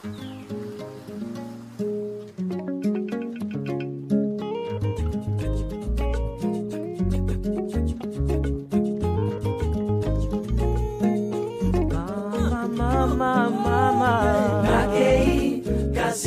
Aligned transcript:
Kasi 0.00 0.08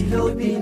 lobi 0.09 0.57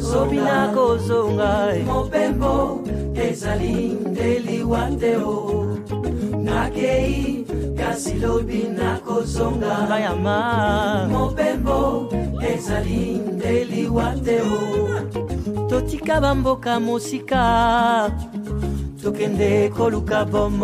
zobi 0.00 0.36
nakozonga 0.36 1.74
mopembo 1.86 2.80
ezali 3.14 3.94
nde 4.10 4.38
liwa 4.38 4.90
te 5.00 5.16
o 5.16 5.78
nakei 6.42 7.46
kasi 7.76 8.14
lobi 8.18 8.68
nakozonga. 8.68 9.86
Bayama 9.88 11.08
mopembo 11.10 12.07
ezali 12.58 13.20
totika 15.68 16.20
bamboka 16.20 16.80
mosika 16.80 18.10
tokende 19.02 19.68
koluka 19.68 20.24
Good 20.24 20.54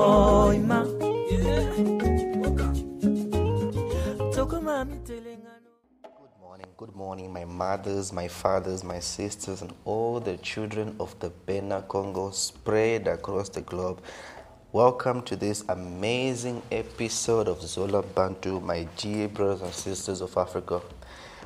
morning, 6.40 6.66
good 6.76 6.94
morning, 6.96 7.32
my 7.32 7.44
mothers, 7.44 8.12
my 8.12 8.28
fathers, 8.28 8.82
my 8.82 9.00
sisters, 9.00 9.62
and 9.62 9.72
all 9.84 10.20
the 10.20 10.36
children 10.38 10.96
of 10.98 11.16
the 11.20 11.30
Bena 11.46 11.82
Congo 11.82 12.30
spread 12.30 13.06
across 13.06 13.48
the 13.50 13.60
globe. 13.60 14.00
Welcome 14.72 15.22
to 15.22 15.36
this 15.36 15.64
amazing 15.68 16.60
episode 16.72 17.46
of 17.46 17.62
Zola 17.62 18.02
Bantu, 18.02 18.58
my 18.60 18.88
dear 18.96 19.28
brothers 19.28 19.62
and 19.62 19.72
sisters 19.72 20.20
of 20.20 20.36
Africa. 20.36 20.80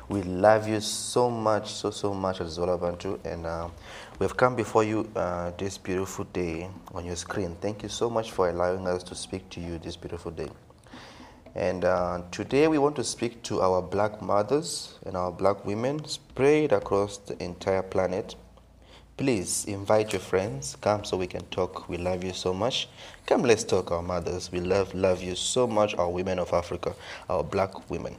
We 0.09 0.23
love 0.23 0.67
you 0.67 0.81
so 0.81 1.29
much, 1.29 1.71
so, 1.71 1.91
so 1.91 2.15
much 2.15 2.41
Zola 2.47 2.79
Bantu, 2.79 3.19
and 3.23 3.45
uh, 3.45 3.69
we've 4.17 4.35
come 4.35 4.55
before 4.55 4.83
you 4.83 5.07
uh, 5.15 5.51
this 5.55 5.77
beautiful 5.77 6.25
day 6.33 6.67
on 6.95 7.05
your 7.05 7.15
screen. 7.15 7.55
Thank 7.61 7.83
you 7.83 7.89
so 7.89 8.09
much 8.09 8.31
for 8.31 8.49
allowing 8.49 8.87
us 8.87 9.03
to 9.03 9.13
speak 9.13 9.47
to 9.51 9.59
you 9.59 9.77
this 9.77 9.95
beautiful 9.95 10.31
day. 10.31 10.49
And 11.53 11.85
uh, 11.85 12.23
today 12.31 12.67
we 12.67 12.79
want 12.79 12.95
to 12.95 13.03
speak 13.03 13.43
to 13.43 13.61
our 13.61 13.83
black 13.83 14.19
mothers 14.19 14.97
and 15.05 15.15
our 15.15 15.31
black 15.31 15.63
women 15.63 16.03
spread 16.05 16.71
across 16.71 17.17
the 17.17 17.41
entire 17.43 17.83
planet. 17.83 18.35
Please 19.15 19.65
invite 19.65 20.11
your 20.11 20.21
friends. 20.21 20.75
Come 20.81 21.03
so 21.03 21.17
we 21.17 21.27
can 21.27 21.45
talk. 21.51 21.87
We 21.87 21.97
love 21.97 22.23
you 22.23 22.33
so 22.33 22.51
much. 22.51 22.89
Come, 23.27 23.43
let's 23.43 23.63
talk, 23.63 23.91
our 23.91 24.01
mothers. 24.01 24.51
We 24.51 24.59
love, 24.59 24.91
love 24.95 25.21
you 25.21 25.35
so 25.35 25.67
much, 25.67 25.93
our 25.93 26.09
women 26.09 26.39
of 26.39 26.51
Africa, 26.51 26.95
our 27.29 27.43
black 27.43 27.91
women. 27.91 28.15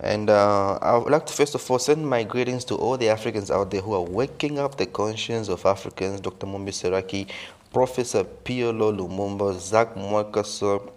And 0.00 0.28
uh, 0.28 0.74
I 0.82 0.96
would 0.96 1.12
like 1.12 1.26
to 1.26 1.32
first 1.32 1.54
of 1.54 1.70
all 1.70 1.78
send 1.78 2.08
my 2.08 2.24
greetings 2.24 2.64
to 2.66 2.74
all 2.74 2.96
the 2.96 3.08
Africans 3.08 3.50
out 3.50 3.70
there 3.70 3.80
who 3.80 3.94
are 3.94 4.02
waking 4.02 4.58
up 4.58 4.76
the 4.76 4.86
conscience 4.86 5.48
of 5.48 5.64
Africans. 5.64 6.20
Dr. 6.20 6.46
Mumbi 6.46 6.70
Seraki, 6.70 7.28
Professor 7.72 8.24
PLO 8.24 8.96
Lumumba, 8.96 9.58
Zach 9.58 9.94
Mwakaso, 9.94 10.90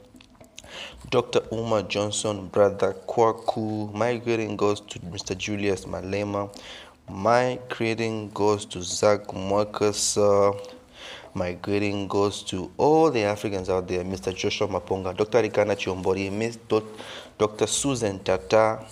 Dr. 1.09 1.41
Umar 1.51 1.83
Johnson, 1.83 2.47
Brother 2.47 2.93
Kwaku. 3.07 3.93
My 3.93 4.17
greeting 4.17 4.57
goes 4.57 4.81
to 4.81 4.99
Mr. 4.99 5.37
Julius 5.37 5.85
Malema. 5.85 6.49
My 7.09 7.59
greeting 7.69 8.29
goes 8.31 8.65
to 8.65 8.81
Zach 8.81 9.27
Mwakasa. 9.27 10.76
My 11.37 11.53
greeting 11.53 12.07
goes 12.07 12.41
to 12.45 12.71
all 12.77 13.11
the 13.11 13.21
Africans 13.21 13.69
out 13.69 13.87
there, 13.87 14.03
Mr. 14.03 14.33
Joshua 14.35 14.67
Maponga, 14.67 15.15
Dr. 15.15 15.43
Rikana 15.43 15.75
Chiombori, 15.77 16.57
Dot- 16.67 16.83
Dr. 17.37 17.67
Susan 17.67 18.17
Tata, 18.23 18.83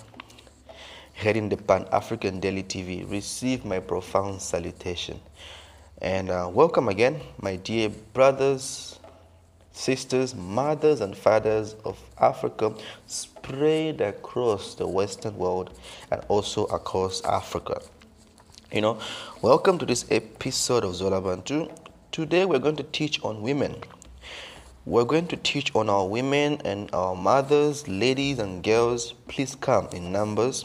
heading 1.14 1.48
the 1.48 1.56
Pan 1.56 1.88
African 1.90 2.38
Daily 2.38 2.62
TV. 2.62 3.10
Receive 3.10 3.64
my 3.64 3.80
profound 3.80 4.40
salutation. 4.40 5.18
And 6.00 6.30
uh, 6.30 6.48
welcome 6.52 6.88
again, 6.88 7.20
my 7.42 7.56
dear 7.56 7.88
brothers, 7.88 9.00
sisters, 9.72 10.32
mothers, 10.32 11.00
and 11.00 11.16
fathers 11.16 11.74
of 11.84 11.98
Africa 12.16 12.72
spread 13.08 14.00
across 14.00 14.76
the 14.76 14.86
Western 14.86 15.36
world 15.36 15.76
and 16.12 16.22
also 16.28 16.66
across 16.66 17.24
Africa. 17.24 17.82
You 18.70 18.82
know, 18.82 19.00
welcome 19.42 19.78
to 19.78 19.84
this 19.86 20.06
episode 20.12 20.84
of 20.84 20.94
Zola 20.94 21.20
Bantu. 21.20 21.68
Today 22.16 22.46
we're 22.46 22.60
going 22.60 22.76
to 22.76 22.82
teach 22.82 23.22
on 23.22 23.42
women. 23.42 23.76
We're 24.86 25.04
going 25.04 25.26
to 25.26 25.36
teach 25.36 25.70
on 25.74 25.90
our 25.90 26.06
women 26.08 26.62
and 26.64 26.88
our 26.94 27.14
mothers, 27.14 27.86
ladies, 27.88 28.38
and 28.38 28.64
girls. 28.64 29.12
Please 29.28 29.54
come 29.54 29.86
in 29.92 30.12
numbers. 30.12 30.64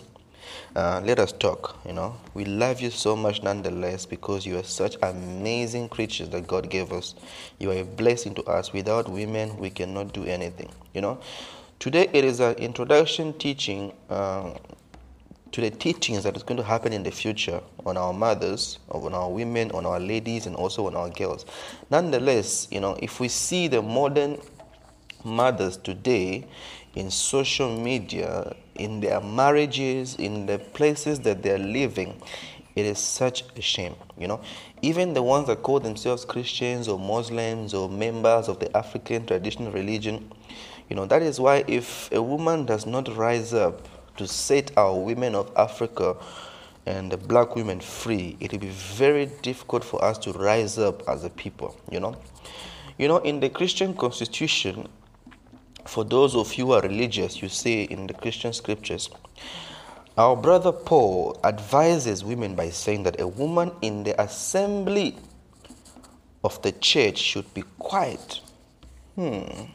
Uh, 0.78 1.02
let 1.04 1.20
us 1.20 1.34
talk. 1.34 1.78
You 1.86 1.92
know, 1.92 2.16
we 2.34 2.46
love 2.46 2.80
you 2.80 2.90
so 2.90 3.18
much 3.18 3.44
nonetheless 3.44 4.06
because 4.06 4.46
you 4.46 4.60
are 4.60 4.64
such 4.64 4.96
amazing 5.04 5.90
creatures 5.90 6.30
that 6.30 6.48
God 6.48 6.70
gave 6.70 6.94
us. 6.94 7.16
You 7.60 7.72
are 7.72 7.80
a 7.80 7.84
blessing 7.84 8.34
to 8.36 8.44
us. 8.46 8.72
Without 8.72 9.10
women, 9.10 9.58
we 9.58 9.72
cannot 9.72 10.14
do 10.14 10.24
anything. 10.24 10.70
You 10.94 11.02
know, 11.02 11.20
today 11.80 12.08
it 12.14 12.24
is 12.24 12.40
an 12.40 12.56
introduction 12.60 13.34
teaching. 13.34 13.92
Uh, 14.10 14.54
to 15.52 15.62
the 15.62 15.70
teachings 15.70 16.24
that 16.24 16.36
is 16.36 16.44
going 16.44 16.58
to 16.58 16.64
happen 16.64 16.94
in 16.94 17.04
the 17.04 17.12
future 17.12 17.62
on 17.86 17.98
our 17.98 18.14
mothers, 18.14 18.80
on 18.90 19.14
our 19.14 19.30
women, 19.30 19.72
on 19.72 19.86
our 19.86 20.00
ladies, 20.00 20.46
and 20.46 20.56
also 20.56 20.88
on 20.88 20.96
our 20.96 21.10
girls. 21.10 21.46
Nonetheless, 21.90 22.68
you 22.72 22.80
know, 22.80 22.98
if 23.02 23.20
we 23.20 23.28
see 23.28 23.68
the 23.68 23.82
modern 23.82 24.40
mothers 25.26 25.78
today 25.78 26.48
in 26.96 27.12
social 27.12 27.78
media, 27.78 28.56
in 28.76 29.02
their 29.02 29.20
marriages, 29.22 30.16
in 30.16 30.46
the 30.46 30.58
places 30.58 31.20
that 31.22 31.44
they're 31.44 31.58
living, 31.58 32.22
it 32.76 32.86
is 32.86 33.00
such 33.00 33.44
a 33.58 33.62
shame, 33.62 33.96
you 34.18 34.28
know. 34.28 34.40
Even 34.82 35.14
the 35.14 35.22
ones 35.22 35.48
that 35.48 35.62
call 35.62 35.80
themselves 35.80 36.24
Christians 36.24 36.88
or 36.88 36.98
Muslims 36.98 37.74
or 37.74 37.90
members 37.90 38.48
of 38.48 38.60
the 38.60 38.76
African 38.76 39.26
traditional 39.26 39.72
religion, 39.74 40.32
you 40.90 40.96
know, 40.96 41.06
that 41.06 41.22
is 41.22 41.40
why 41.40 41.64
if 41.68 42.12
a 42.12 42.22
woman 42.22 42.66
does 42.66 42.86
not 42.86 43.14
rise 43.16 43.54
up 43.54 43.88
to 44.18 44.28
set 44.28 44.78
our 44.78 44.98
women 44.98 45.36
of 45.36 45.52
Africa 45.56 46.16
and 46.86 47.12
the 47.12 47.18
black 47.18 47.56
women 47.56 47.80
free, 47.80 48.38
it 48.40 48.52
will 48.52 48.60
be 48.60 48.70
very 48.70 49.28
difficult 49.42 49.84
for 49.84 50.04
us 50.04 50.18
to 50.20 50.32
rise 50.34 50.78
up 50.78 51.08
as 51.08 51.24
a 51.24 51.30
people, 51.30 51.76
you 51.90 52.00
know. 52.00 52.16
You 52.98 53.08
know, 53.08 53.18
in 53.18 53.40
the 53.40 53.50
Christian 53.50 53.94
constitution, 53.96 54.88
for 55.86 56.04
those 56.04 56.36
of 56.36 56.54
you 56.56 56.68
who 56.68 56.74
are 56.74 56.82
religious, 56.82 57.42
you 57.42 57.50
say 57.50 57.84
in 57.84 58.08
the 58.08 58.14
Christian 58.14 58.54
scriptures, 58.54 59.10
our 60.18 60.36
brother 60.36 60.72
Paul 60.72 61.40
advises 61.44 62.24
women 62.24 62.56
by 62.56 62.70
saying 62.70 63.04
that 63.04 63.20
a 63.20 63.28
woman 63.28 63.72
in 63.82 64.04
the 64.04 64.20
assembly 64.22 65.18
of 66.44 66.62
the 66.62 66.72
church 66.74 67.18
should 67.18 67.52
be 67.54 67.64
quiet. 67.80 68.42
Hmm. 69.16 69.66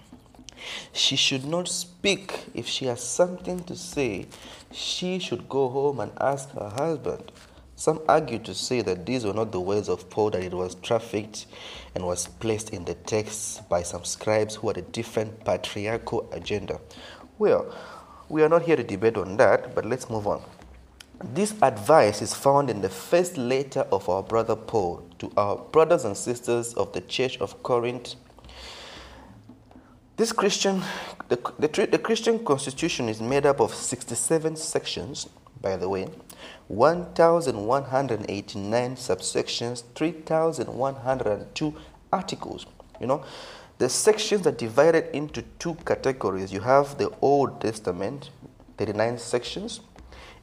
She 0.92 1.16
should 1.16 1.44
not 1.44 1.68
speak. 1.68 2.46
If 2.54 2.66
she 2.66 2.86
has 2.86 3.02
something 3.02 3.64
to 3.64 3.76
say, 3.76 4.26
she 4.72 5.18
should 5.18 5.48
go 5.48 5.68
home 5.68 6.00
and 6.00 6.12
ask 6.20 6.50
her 6.52 6.68
husband. 6.68 7.32
Some 7.78 8.00
argue 8.08 8.38
to 8.38 8.54
say 8.54 8.80
that 8.80 9.04
these 9.04 9.24
were 9.24 9.34
not 9.34 9.52
the 9.52 9.60
words 9.60 9.90
of 9.90 10.08
Paul, 10.08 10.30
that 10.30 10.42
it 10.42 10.54
was 10.54 10.76
trafficked 10.76 11.46
and 11.94 12.06
was 12.06 12.26
placed 12.26 12.70
in 12.70 12.86
the 12.86 12.94
text 12.94 13.68
by 13.68 13.82
some 13.82 14.04
scribes 14.04 14.54
who 14.54 14.68
had 14.68 14.78
a 14.78 14.82
different 14.82 15.44
patriarchal 15.44 16.28
agenda. 16.32 16.80
Well, 17.38 17.74
we 18.30 18.42
are 18.42 18.48
not 18.48 18.62
here 18.62 18.76
to 18.76 18.82
debate 18.82 19.18
on 19.18 19.36
that, 19.36 19.74
but 19.74 19.84
let's 19.84 20.08
move 20.08 20.26
on. 20.26 20.42
This 21.22 21.54
advice 21.62 22.22
is 22.22 22.34
found 22.34 22.70
in 22.70 22.80
the 22.80 22.88
first 22.88 23.36
letter 23.36 23.86
of 23.92 24.08
our 24.08 24.22
brother 24.22 24.56
Paul 24.56 25.06
to 25.18 25.30
our 25.36 25.56
brothers 25.56 26.04
and 26.04 26.16
sisters 26.16 26.74
of 26.74 26.92
the 26.92 27.00
church 27.02 27.38
of 27.38 27.62
Corinth. 27.62 28.16
This 30.16 30.32
Christian, 30.32 30.82
the, 31.28 31.36
the, 31.58 31.68
the 31.90 31.98
Christian 31.98 32.42
constitution 32.42 33.10
is 33.10 33.20
made 33.20 33.44
up 33.44 33.60
of 33.60 33.74
67 33.74 34.56
sections, 34.56 35.28
by 35.60 35.76
the 35.76 35.90
way, 35.90 36.08
1,189 36.68 38.96
subsections, 38.96 39.82
3,102 39.94 41.74
articles. 42.10 42.64
You 42.98 43.08
know, 43.08 43.24
the 43.76 43.90
sections 43.90 44.46
are 44.46 44.52
divided 44.52 45.14
into 45.14 45.42
two 45.58 45.74
categories. 45.84 46.50
You 46.50 46.60
have 46.60 46.96
the 46.96 47.12
Old 47.20 47.60
Testament, 47.60 48.30
39 48.78 49.18
sections, 49.18 49.80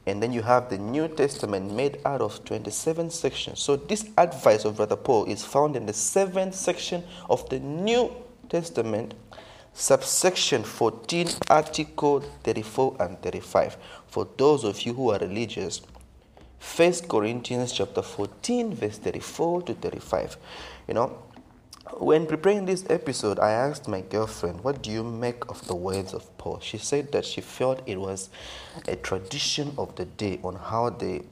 and 0.06 0.22
then 0.22 0.32
you 0.32 0.42
have 0.42 0.70
the 0.70 0.78
New 0.78 1.08
Testament 1.08 1.72
made 1.72 1.98
out 2.04 2.20
of 2.20 2.44
27 2.44 3.10
sections. 3.10 3.58
So 3.58 3.74
this 3.74 4.08
advice 4.18 4.64
of 4.64 4.76
Brother 4.76 4.94
Paul 4.94 5.24
is 5.24 5.44
found 5.44 5.74
in 5.74 5.86
the 5.86 5.92
seventh 5.92 6.54
section 6.54 7.02
of 7.28 7.48
the 7.48 7.58
New 7.58 8.12
Testament, 8.48 9.14
subsection 9.74 10.62
14, 10.62 11.28
article 11.50 12.20
34 12.20 12.96
and 13.00 13.20
35. 13.20 13.76
For 14.06 14.28
those 14.36 14.62
of 14.62 14.80
you 14.82 14.94
who 14.94 15.10
are 15.10 15.18
religious, 15.18 15.82
1 16.76 16.92
Corinthians 17.08 17.72
chapter 17.72 18.00
14, 18.00 18.74
verse 18.74 18.98
34 18.98 19.62
to 19.62 19.74
35. 19.74 20.36
You 20.88 20.94
know, 20.94 21.22
when 21.98 22.26
preparing 22.26 22.64
this 22.64 22.84
episode, 22.88 23.38
I 23.38 23.50
asked 23.50 23.88
my 23.88 24.00
girlfriend, 24.00 24.62
What 24.62 24.82
do 24.82 24.90
you 24.90 25.04
make 25.04 25.48
of 25.50 25.66
the 25.66 25.74
words 25.74 26.14
of 26.14 26.36
Paul? 26.38 26.60
She 26.60 26.78
said 26.78 27.12
that 27.12 27.24
she 27.24 27.40
felt 27.40 27.82
it 27.86 28.00
was 28.00 28.30
a 28.88 28.96
tradition 28.96 29.74
of 29.76 29.94
the 29.96 30.04
day 30.04 30.40
on 30.42 30.54
how 30.54 30.90
they, 30.90 31.22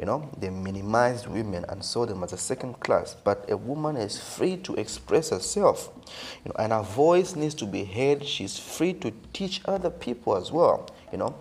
you 0.00 0.06
know, 0.06 0.30
they 0.38 0.48
minimized 0.48 1.26
women 1.26 1.66
and 1.68 1.84
saw 1.84 2.06
them 2.06 2.24
as 2.24 2.32
a 2.32 2.38
second 2.38 2.80
class. 2.80 3.14
But 3.22 3.50
a 3.50 3.56
woman 3.56 3.98
is 3.98 4.18
free 4.18 4.56
to 4.58 4.74
express 4.76 5.28
herself, 5.28 5.90
you 6.42 6.48
know, 6.48 6.54
and 6.58 6.72
her 6.72 6.82
voice 6.82 7.36
needs 7.36 7.54
to 7.56 7.66
be 7.66 7.84
heard. 7.84 8.24
She's 8.24 8.58
free 8.58 8.94
to 8.94 9.12
teach 9.34 9.60
other 9.66 9.90
people 9.90 10.36
as 10.36 10.50
well, 10.50 10.88
you 11.12 11.18
know. 11.18 11.34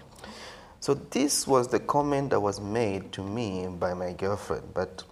So, 0.82 0.94
this 0.94 1.48
was 1.48 1.70
the 1.70 1.80
comment 1.80 2.32
that 2.32 2.42
was 2.42 2.60
made 2.60 3.14
to 3.14 3.24
me 3.24 3.68
by 3.68 3.94
my 3.94 4.12
girlfriend. 4.12 4.74
But 4.74 5.04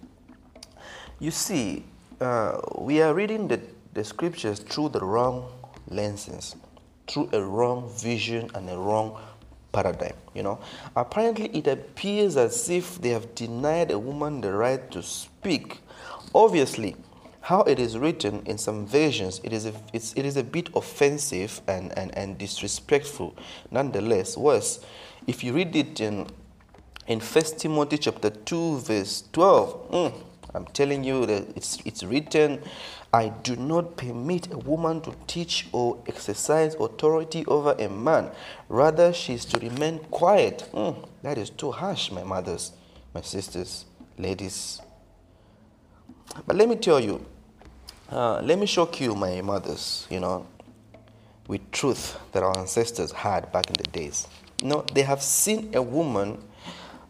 you 1.18 1.30
see, 1.30 1.84
uh, 2.20 2.60
we 2.76 3.00
are 3.00 3.14
reading 3.14 3.48
the, 3.48 3.60
the 3.94 4.04
scriptures 4.04 4.60
through 4.60 4.90
the 4.90 5.00
wrong 5.00 5.50
lenses, 5.88 6.54
through 7.06 7.30
a 7.32 7.42
wrong 7.42 7.90
vision 7.96 8.50
and 8.54 8.68
a 8.68 8.76
wrong 8.76 9.18
paradigm. 9.72 10.14
You 10.34 10.42
know, 10.42 10.60
apparently 10.96 11.46
it 11.48 11.66
appears 11.66 12.36
as 12.36 12.68
if 12.70 13.00
they 13.00 13.10
have 13.10 13.34
denied 13.34 13.90
a 13.90 13.98
woman 13.98 14.40
the 14.40 14.52
right 14.52 14.90
to 14.90 15.02
speak. 15.02 15.80
Obviously, 16.34 16.96
how 17.40 17.62
it 17.62 17.78
is 17.78 17.96
written 17.96 18.42
in 18.44 18.58
some 18.58 18.86
versions, 18.86 19.40
it 19.42 19.52
is 19.52 19.66
a, 19.66 19.72
it's, 19.92 20.12
it 20.14 20.26
is 20.26 20.36
a 20.36 20.44
bit 20.44 20.68
offensive 20.74 21.60
and, 21.66 21.96
and, 21.96 22.16
and 22.16 22.36
disrespectful. 22.36 23.34
Nonetheless, 23.70 24.36
worse, 24.36 24.84
if 25.26 25.42
you 25.42 25.52
read 25.52 25.74
it 25.74 26.00
in 26.00 26.26
in 27.08 27.20
First 27.20 27.58
Timothy 27.58 27.96
chapter 27.96 28.28
2, 28.28 28.80
verse 28.80 29.24
12, 29.32 29.90
mm, 29.90 30.22
I'm 30.54 30.64
telling 30.66 31.04
you 31.04 31.26
that 31.26 31.56
it's, 31.56 31.78
it's 31.84 32.02
written, 32.02 32.62
I 33.12 33.28
do 33.28 33.56
not 33.56 33.96
permit 33.96 34.52
a 34.52 34.58
woman 34.58 35.00
to 35.02 35.14
teach 35.26 35.68
or 35.72 35.98
exercise 36.06 36.74
authority 36.74 37.44
over 37.46 37.72
a 37.78 37.88
man. 37.88 38.30
Rather, 38.68 39.12
she 39.12 39.34
is 39.34 39.44
to 39.46 39.58
remain 39.58 39.98
quiet. 40.10 40.68
Mm, 40.72 41.06
that 41.22 41.38
is 41.38 41.50
too 41.50 41.70
harsh, 41.70 42.10
my 42.10 42.22
mothers, 42.22 42.72
my 43.14 43.20
sisters, 43.20 43.84
ladies. 44.16 44.80
But 46.46 46.56
let 46.56 46.68
me 46.68 46.76
tell 46.76 47.00
you, 47.00 47.24
uh, 48.10 48.40
let 48.42 48.58
me 48.58 48.66
shock 48.66 49.00
you, 49.00 49.14
my 49.14 49.40
mothers, 49.42 50.06
you 50.10 50.20
know, 50.20 50.46
with 51.46 51.70
truth 51.72 52.18
that 52.32 52.42
our 52.42 52.56
ancestors 52.58 53.12
had 53.12 53.50
back 53.52 53.68
in 53.68 53.74
the 53.74 53.90
days. 53.90 54.26
Know, 54.62 54.84
they 54.92 55.02
have 55.02 55.22
seen 55.22 55.70
a 55.74 55.82
woman 55.82 56.42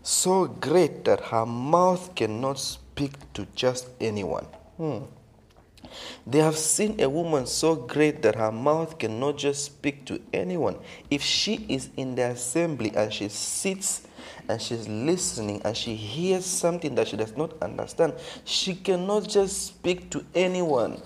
so 0.03 0.47
great 0.47 1.05
that 1.05 1.21
her 1.21 1.47
mouth 1.47 2.15
cannot 2.15 2.59
speak 2.59 2.88
to 3.35 3.47
just 3.55 3.89
anyone. 4.01 4.45
Hmm. 4.77 4.99
They 6.27 6.39
have 6.39 6.59
seen 6.59 7.01
a 7.01 7.09
woman 7.09 7.47
so 7.47 7.75
great 7.75 8.23
that 8.23 8.35
her 8.35 8.53
mouth 8.53 8.99
cannot 8.99 9.39
just 9.39 9.65
speak 9.65 10.05
to 10.07 10.21
anyone. 10.33 10.77
If 11.11 11.23
she 11.23 11.65
is 11.69 11.89
in 11.97 12.15
the 12.15 12.31
assembly 12.31 12.93
and 12.95 13.13
she 13.13 13.29
sits 13.29 14.03
and 14.49 14.61
she's 14.61 14.89
listening 14.89 15.63
and 15.65 15.77
she 15.77 15.95
hears 15.95 16.45
something 16.45 16.95
that 16.97 17.09
she 17.09 17.17
does 17.17 17.37
not 17.37 17.61
understand, 17.63 18.15
she 18.45 18.75
cannot 18.75 19.29
just 19.29 19.67
speak 19.67 20.11
to 20.11 20.25
anyone. 20.35 21.01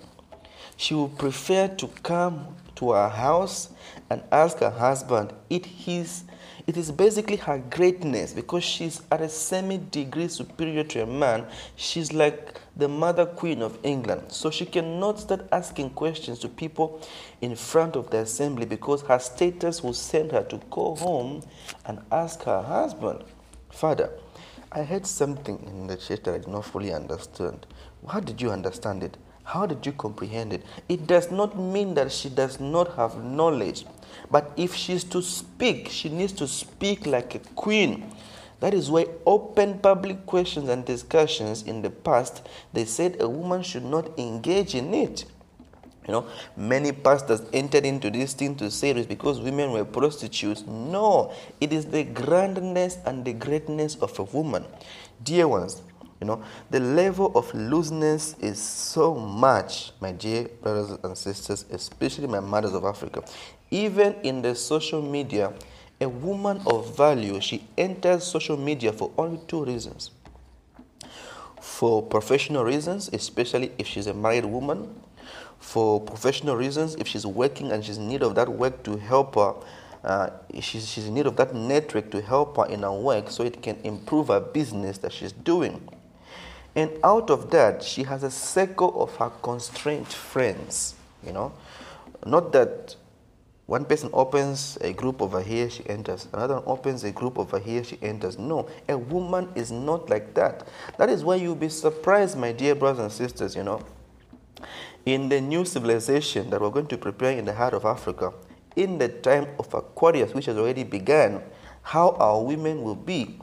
She 0.76 0.94
will 0.94 1.10
prefer 1.10 1.68
to 1.68 1.86
come 2.02 2.56
to 2.76 2.92
her 2.92 3.08
house 3.08 3.68
and 4.10 4.22
ask 4.32 4.58
her 4.58 4.70
husband 4.70 5.32
if 5.48 5.64
his 5.64 6.24
it 6.66 6.76
is 6.76 6.92
basically 6.92 7.36
her 7.36 7.58
greatness 7.70 8.32
because 8.32 8.62
she's 8.62 9.02
at 9.10 9.20
a 9.20 9.28
semi 9.28 9.78
degree 9.78 10.28
superior 10.28 10.84
to 10.84 11.02
a 11.02 11.06
man. 11.06 11.46
She's 11.76 12.12
like 12.12 12.60
the 12.76 12.88
mother 12.88 13.26
queen 13.26 13.62
of 13.62 13.78
England. 13.82 14.30
So 14.30 14.50
she 14.50 14.64
cannot 14.64 15.18
start 15.18 15.46
asking 15.50 15.90
questions 15.90 16.38
to 16.40 16.48
people 16.48 17.00
in 17.40 17.56
front 17.56 17.96
of 17.96 18.10
the 18.10 18.18
assembly 18.18 18.66
because 18.66 19.02
her 19.02 19.18
status 19.18 19.82
will 19.82 19.92
send 19.92 20.32
her 20.32 20.44
to 20.44 20.60
go 20.70 20.94
home 20.94 21.42
and 21.84 22.00
ask 22.12 22.42
her 22.44 22.62
husband, 22.62 23.24
Father, 23.70 24.10
I 24.70 24.84
heard 24.84 25.06
something 25.06 25.62
in 25.66 25.86
the 25.86 25.96
church 25.96 26.22
that 26.22 26.34
I 26.34 26.38
did 26.38 26.48
not 26.48 26.64
fully 26.64 26.92
understand. 26.92 27.66
How 28.08 28.20
did 28.20 28.40
you 28.40 28.50
understand 28.50 29.02
it? 29.02 29.16
How 29.44 29.66
did 29.66 29.84
you 29.84 29.92
comprehend 29.92 30.52
it? 30.52 30.64
It 30.88 31.06
does 31.06 31.30
not 31.30 31.58
mean 31.58 31.94
that 31.94 32.12
she 32.12 32.28
does 32.28 32.60
not 32.60 32.94
have 32.94 33.22
knowledge. 33.22 33.84
But 34.30 34.52
if 34.56 34.74
she's 34.74 35.04
to 35.04 35.22
speak, 35.22 35.88
she 35.88 36.08
needs 36.08 36.32
to 36.34 36.46
speak 36.46 37.06
like 37.06 37.34
a 37.34 37.40
queen. 37.40 38.12
That 38.60 38.74
is 38.74 38.90
why 38.90 39.06
open 39.26 39.80
public 39.80 40.24
questions 40.24 40.68
and 40.68 40.84
discussions 40.84 41.64
in 41.64 41.82
the 41.82 41.90
past, 41.90 42.46
they 42.72 42.84
said 42.84 43.16
a 43.20 43.28
woman 43.28 43.62
should 43.62 43.84
not 43.84 44.16
engage 44.18 44.74
in 44.74 44.94
it. 44.94 45.24
You 46.06 46.12
know, 46.12 46.26
many 46.56 46.90
pastors 46.90 47.42
entered 47.52 47.84
into 47.84 48.10
this 48.10 48.34
thing 48.34 48.56
to 48.56 48.70
say 48.70 48.90
it 48.90 48.96
was 48.96 49.06
because 49.06 49.40
women 49.40 49.70
were 49.72 49.84
prostitutes. 49.84 50.64
No, 50.66 51.32
it 51.60 51.72
is 51.72 51.86
the 51.86 52.04
grandness 52.04 52.98
and 53.04 53.24
the 53.24 53.32
greatness 53.32 53.96
of 53.96 54.18
a 54.18 54.24
woman. 54.24 54.64
Dear 55.22 55.46
ones, 55.46 55.82
you 56.22 56.26
know, 56.26 56.40
the 56.70 56.78
level 56.78 57.32
of 57.34 57.52
looseness 57.52 58.36
is 58.38 58.56
so 58.62 59.12
much, 59.12 59.90
my 60.00 60.12
dear 60.12 60.46
brothers 60.62 60.96
and 61.02 61.18
sisters, 61.18 61.64
especially 61.72 62.28
my 62.28 62.38
mothers 62.38 62.74
of 62.74 62.84
Africa. 62.84 63.24
Even 63.72 64.14
in 64.22 64.40
the 64.40 64.54
social 64.54 65.02
media, 65.02 65.52
a 66.00 66.08
woman 66.08 66.60
of 66.64 66.96
value, 66.96 67.40
she 67.40 67.66
enters 67.76 68.22
social 68.22 68.56
media 68.56 68.92
for 68.92 69.10
only 69.18 69.40
two 69.48 69.64
reasons. 69.64 70.12
For 71.60 72.00
professional 72.00 72.62
reasons, 72.62 73.10
especially 73.12 73.72
if 73.76 73.88
she's 73.88 74.06
a 74.06 74.14
married 74.14 74.44
woman, 74.44 74.94
for 75.58 76.00
professional 76.00 76.54
reasons, 76.54 76.94
if 76.94 77.08
she's 77.08 77.26
working 77.26 77.72
and 77.72 77.84
she's 77.84 77.98
in 77.98 78.06
need 78.06 78.22
of 78.22 78.36
that 78.36 78.48
work 78.48 78.84
to 78.84 78.96
help 78.96 79.34
her 79.34 79.54
uh, 80.04 80.30
she's, 80.60 80.88
she's 80.88 81.06
in 81.06 81.14
need 81.14 81.26
of 81.26 81.36
that 81.36 81.54
network 81.54 82.10
to 82.10 82.20
help 82.20 82.56
her 82.56 82.66
in 82.66 82.82
her 82.82 82.92
work 82.92 83.30
so 83.30 83.44
it 83.44 83.62
can 83.62 83.76
improve 83.84 84.28
her 84.28 84.40
business 84.40 84.98
that 84.98 85.12
she's 85.12 85.32
doing. 85.32 85.80
And 86.74 86.90
out 87.04 87.30
of 87.30 87.50
that, 87.50 87.82
she 87.82 88.04
has 88.04 88.22
a 88.22 88.30
circle 88.30 89.02
of 89.02 89.14
her 89.16 89.30
constrained 89.42 90.08
friends. 90.08 90.94
You 91.24 91.32
know, 91.32 91.52
not 92.24 92.52
that 92.52 92.96
one 93.66 93.84
person 93.84 94.10
opens 94.12 94.76
a 94.80 94.92
group 94.92 95.22
over 95.22 95.40
here, 95.40 95.70
she 95.70 95.88
enters. 95.88 96.28
Another 96.32 96.56
one 96.56 96.64
opens 96.66 97.04
a 97.04 97.12
group 97.12 97.38
over 97.38 97.58
here, 97.58 97.84
she 97.84 97.98
enters. 98.02 98.38
No, 98.38 98.68
a 98.88 98.98
woman 98.98 99.48
is 99.54 99.70
not 99.70 100.10
like 100.10 100.34
that. 100.34 100.66
That 100.98 101.08
is 101.08 101.24
why 101.24 101.36
you'll 101.36 101.54
be 101.54 101.68
surprised, 101.68 102.36
my 102.36 102.52
dear 102.52 102.74
brothers 102.74 103.00
and 103.00 103.12
sisters, 103.12 103.54
you 103.54 103.62
know. 103.62 103.84
In 105.06 105.28
the 105.28 105.40
new 105.40 105.64
civilization 105.64 106.50
that 106.50 106.60
we're 106.60 106.70
going 106.70 106.86
to 106.88 106.98
prepare 106.98 107.32
in 107.32 107.44
the 107.44 107.54
heart 107.54 107.74
of 107.74 107.84
Africa, 107.84 108.32
in 108.76 108.98
the 108.98 109.08
time 109.08 109.46
of 109.58 109.72
Aquarius, 109.74 110.34
which 110.34 110.46
has 110.46 110.56
already 110.56 110.84
begun, 110.84 111.42
how 111.82 112.10
our 112.18 112.42
women 112.42 112.82
will 112.82 112.94
be 112.94 113.38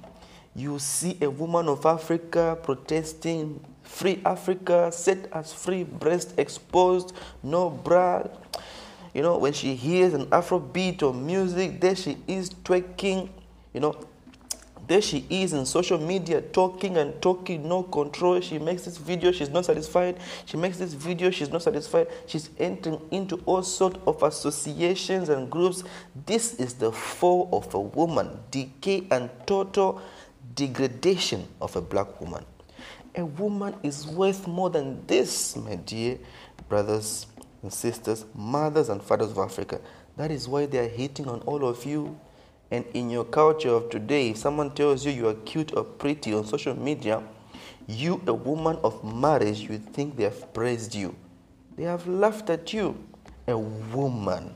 you 0.56 0.80
see 0.80 1.18
a 1.22 1.30
woman 1.30 1.68
of 1.68 1.86
Africa 1.86 2.58
protesting, 2.62 3.64
free 3.84 4.22
Africa, 4.26 4.92
set 4.92 5.30
as 5.32 5.54
free, 5.54 5.84
breast 5.84 6.34
exposed, 6.38 7.14
no 7.44 7.70
bra. 7.70 8.28
You 9.14 9.22
know, 9.22 9.38
when 9.38 9.54
she 9.54 9.76
hears 9.76 10.14
an 10.14 10.28
Afro 10.32 10.60
beat 10.60 11.02
or 11.02 11.14
music, 11.14 11.82
there 11.82 11.96
she 11.96 12.18
is 12.28 12.50
twerking, 12.50 13.30
you 13.74 13.80
know, 13.80 13.96
there 14.90 15.02
she 15.04 15.24
is 15.30 15.54
in 15.54 15.68
social 15.68 16.00
media 16.00 16.42
talking 16.42 16.98
and 16.98 17.22
talking, 17.22 17.70
no 17.70 17.84
control. 17.84 18.42
She 18.42 18.58
makes 18.58 18.86
this 18.86 18.98
video, 18.98 19.32
she's 19.32 19.52
not 19.52 19.66
satisfied. 19.66 20.18
She 20.46 20.58
makes 20.58 20.80
this 20.80 20.94
video, 20.94 21.30
she's 21.30 21.52
not 21.52 21.62
satisfied. 21.62 22.08
She's 22.26 22.50
entering 22.58 23.00
into 23.12 23.36
all 23.46 23.62
sorts 23.62 24.00
of 24.08 24.24
associations 24.24 25.30
and 25.30 25.48
groups. 25.48 25.84
This 26.26 26.56
is 26.56 26.74
the 26.74 26.92
fall 26.92 27.50
of 27.54 27.72
a 27.76 27.80
woman, 27.80 28.40
decay 28.50 29.06
and 29.12 29.30
total 29.46 30.02
degradation 30.60 31.48
of 31.62 31.74
a 31.78 31.82
black 31.82 32.20
woman. 32.20 32.44
A 33.16 33.26
woman 33.26 33.76
is 33.82 34.06
worth 34.06 34.46
more 34.46 34.70
than 34.70 35.06
this, 35.08 35.56
my 35.56 35.76
dear 35.76 36.20
brothers 36.68 37.28
and 37.64 37.72
sisters, 37.72 38.26
mothers 38.36 38.90
and 38.90 39.02
fathers 39.02 39.32
of 39.32 39.38
Africa. 39.38 39.80
That 40.18 40.32
is 40.32 40.50
why 40.50 40.66
they 40.66 40.80
are 40.80 40.90
hating 40.90 41.30
on 41.30 41.40
all 41.42 41.66
of 41.66 41.86
you. 41.86 42.20
And 42.72 42.84
in 42.94 43.10
your 43.10 43.24
culture 43.24 43.70
of 43.70 43.90
today, 43.90 44.32
if 44.32 44.38
someone 44.38 44.72
tells 44.72 45.06
you 45.06 45.14
you 45.14 45.30
are 45.30 45.34
cute 45.34 45.74
or 45.76 45.86
pretty 45.86 46.34
on 46.34 46.46
social 46.46 46.76
media, 46.76 47.24
you, 47.88 48.22
a 48.28 48.34
woman 48.34 48.78
of 48.84 49.02
marriage, 49.04 49.62
you 49.62 49.78
think 49.78 50.18
they 50.18 50.24
have 50.24 50.54
praised 50.54 50.94
you. 50.94 51.16
They 51.78 51.84
have 51.84 52.06
laughed 52.06 52.50
at 52.50 52.74
you. 52.74 52.96
A 53.48 53.58
woman 53.58 54.54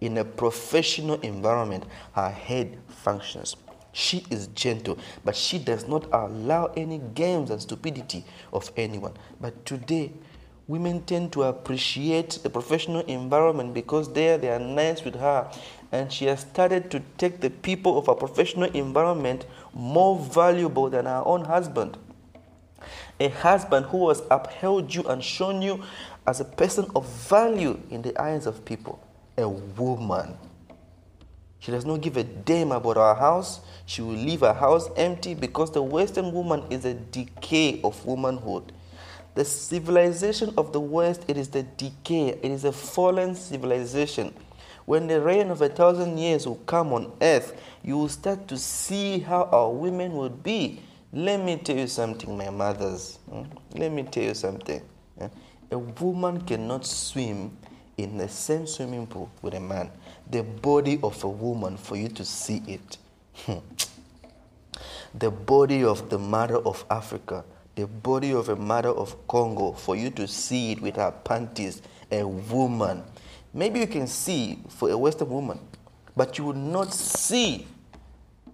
in 0.00 0.16
a 0.16 0.24
professional 0.24 1.20
environment, 1.20 1.84
her 2.12 2.30
head 2.30 2.78
functions. 2.86 3.56
She 3.92 4.24
is 4.30 4.46
gentle, 4.48 4.98
but 5.24 5.34
she 5.34 5.58
does 5.58 5.88
not 5.88 6.06
allow 6.12 6.66
any 6.76 6.98
games 6.98 7.50
and 7.50 7.60
stupidity 7.60 8.24
of 8.52 8.70
anyone. 8.76 9.14
But 9.40 9.66
today, 9.66 10.12
women 10.68 11.02
tend 11.02 11.32
to 11.32 11.42
appreciate 11.42 12.38
the 12.42 12.50
professional 12.50 13.00
environment 13.02 13.74
because 13.74 14.12
there 14.12 14.38
they 14.38 14.50
are 14.50 14.60
nice 14.60 15.04
with 15.04 15.16
her. 15.16 15.50
And 15.90 16.12
she 16.12 16.26
has 16.26 16.40
started 16.40 16.90
to 16.92 17.02
take 17.18 17.40
the 17.40 17.50
people 17.50 17.98
of 17.98 18.06
her 18.06 18.14
professional 18.14 18.70
environment 18.70 19.46
more 19.74 20.16
valuable 20.16 20.88
than 20.88 21.06
her 21.06 21.22
own 21.24 21.44
husband. 21.44 21.98
A 23.18 23.28
husband 23.28 23.86
who 23.86 24.08
has 24.08 24.22
upheld 24.30 24.94
you 24.94 25.02
and 25.02 25.22
shown 25.22 25.60
you 25.60 25.82
as 26.26 26.40
a 26.40 26.44
person 26.44 26.86
of 26.94 27.06
value 27.28 27.78
in 27.90 28.02
the 28.02 28.18
eyes 28.20 28.46
of 28.46 28.64
people. 28.64 29.02
A 29.36 29.48
woman. 29.48 30.38
She 31.60 31.70
does 31.70 31.84
not 31.84 32.00
give 32.00 32.16
a 32.16 32.24
damn 32.24 32.72
about 32.72 32.96
our 32.96 33.14
house. 33.14 33.60
She 33.84 34.02
will 34.02 34.14
leave 34.14 34.40
her 34.40 34.54
house 34.54 34.88
empty 34.96 35.34
because 35.34 35.70
the 35.70 35.82
Western 35.82 36.32
woman 36.32 36.64
is 36.70 36.84
a 36.86 36.94
decay 36.94 37.80
of 37.82 38.04
womanhood. 38.04 38.72
The 39.34 39.44
civilization 39.44 40.54
of 40.56 40.72
the 40.72 40.80
West, 40.80 41.24
it 41.28 41.36
is 41.36 41.48
the 41.48 41.62
decay, 41.62 42.30
it 42.30 42.50
is 42.50 42.64
a 42.64 42.72
fallen 42.72 43.34
civilization. 43.34 44.34
When 44.86 45.06
the 45.06 45.20
reign 45.20 45.50
of 45.50 45.62
a 45.62 45.68
thousand 45.68 46.18
years 46.18 46.46
will 46.46 46.56
come 46.66 46.92
on 46.92 47.12
earth, 47.20 47.54
you 47.84 47.96
will 47.96 48.08
start 48.08 48.48
to 48.48 48.56
see 48.56 49.20
how 49.20 49.44
our 49.52 49.70
women 49.70 50.14
would 50.14 50.42
be. 50.42 50.82
Let 51.12 51.44
me 51.44 51.56
tell 51.56 51.76
you 51.76 51.86
something, 51.86 52.36
my 52.36 52.50
mothers. 52.50 53.18
Hmm? 53.30 53.42
Let 53.74 53.92
me 53.92 54.02
tell 54.04 54.24
you 54.24 54.34
something. 54.34 54.82
A 55.70 55.78
woman 55.78 56.40
cannot 56.40 56.86
swim 56.86 57.56
in 58.02 58.18
the 58.18 58.28
same 58.28 58.66
swimming 58.66 59.06
pool 59.06 59.30
with 59.42 59.54
a 59.54 59.60
man. 59.60 59.90
The 60.30 60.42
body 60.42 60.98
of 61.02 61.22
a 61.24 61.28
woman, 61.28 61.76
for 61.76 61.96
you 61.96 62.08
to 62.08 62.24
see 62.24 62.62
it. 62.66 62.96
Hmm. 63.34 63.58
the 65.14 65.30
body 65.30 65.84
of 65.84 66.10
the 66.10 66.18
mother 66.18 66.56
of 66.56 66.84
Africa, 66.90 67.44
the 67.74 67.86
body 67.86 68.32
of 68.32 68.48
a 68.48 68.56
mother 68.56 68.90
of 68.90 69.26
Congo, 69.26 69.72
for 69.72 69.96
you 69.96 70.10
to 70.10 70.26
see 70.28 70.72
it 70.72 70.80
with 70.80 70.96
her 70.96 71.10
panties, 71.10 71.82
a 72.10 72.26
woman. 72.26 73.02
Maybe 73.52 73.80
you 73.80 73.86
can 73.86 74.06
see 74.06 74.58
for 74.68 74.90
a 74.90 74.98
Western 74.98 75.28
woman, 75.28 75.58
but 76.16 76.38
you 76.38 76.44
will 76.44 76.52
not 76.54 76.92
see 76.92 77.66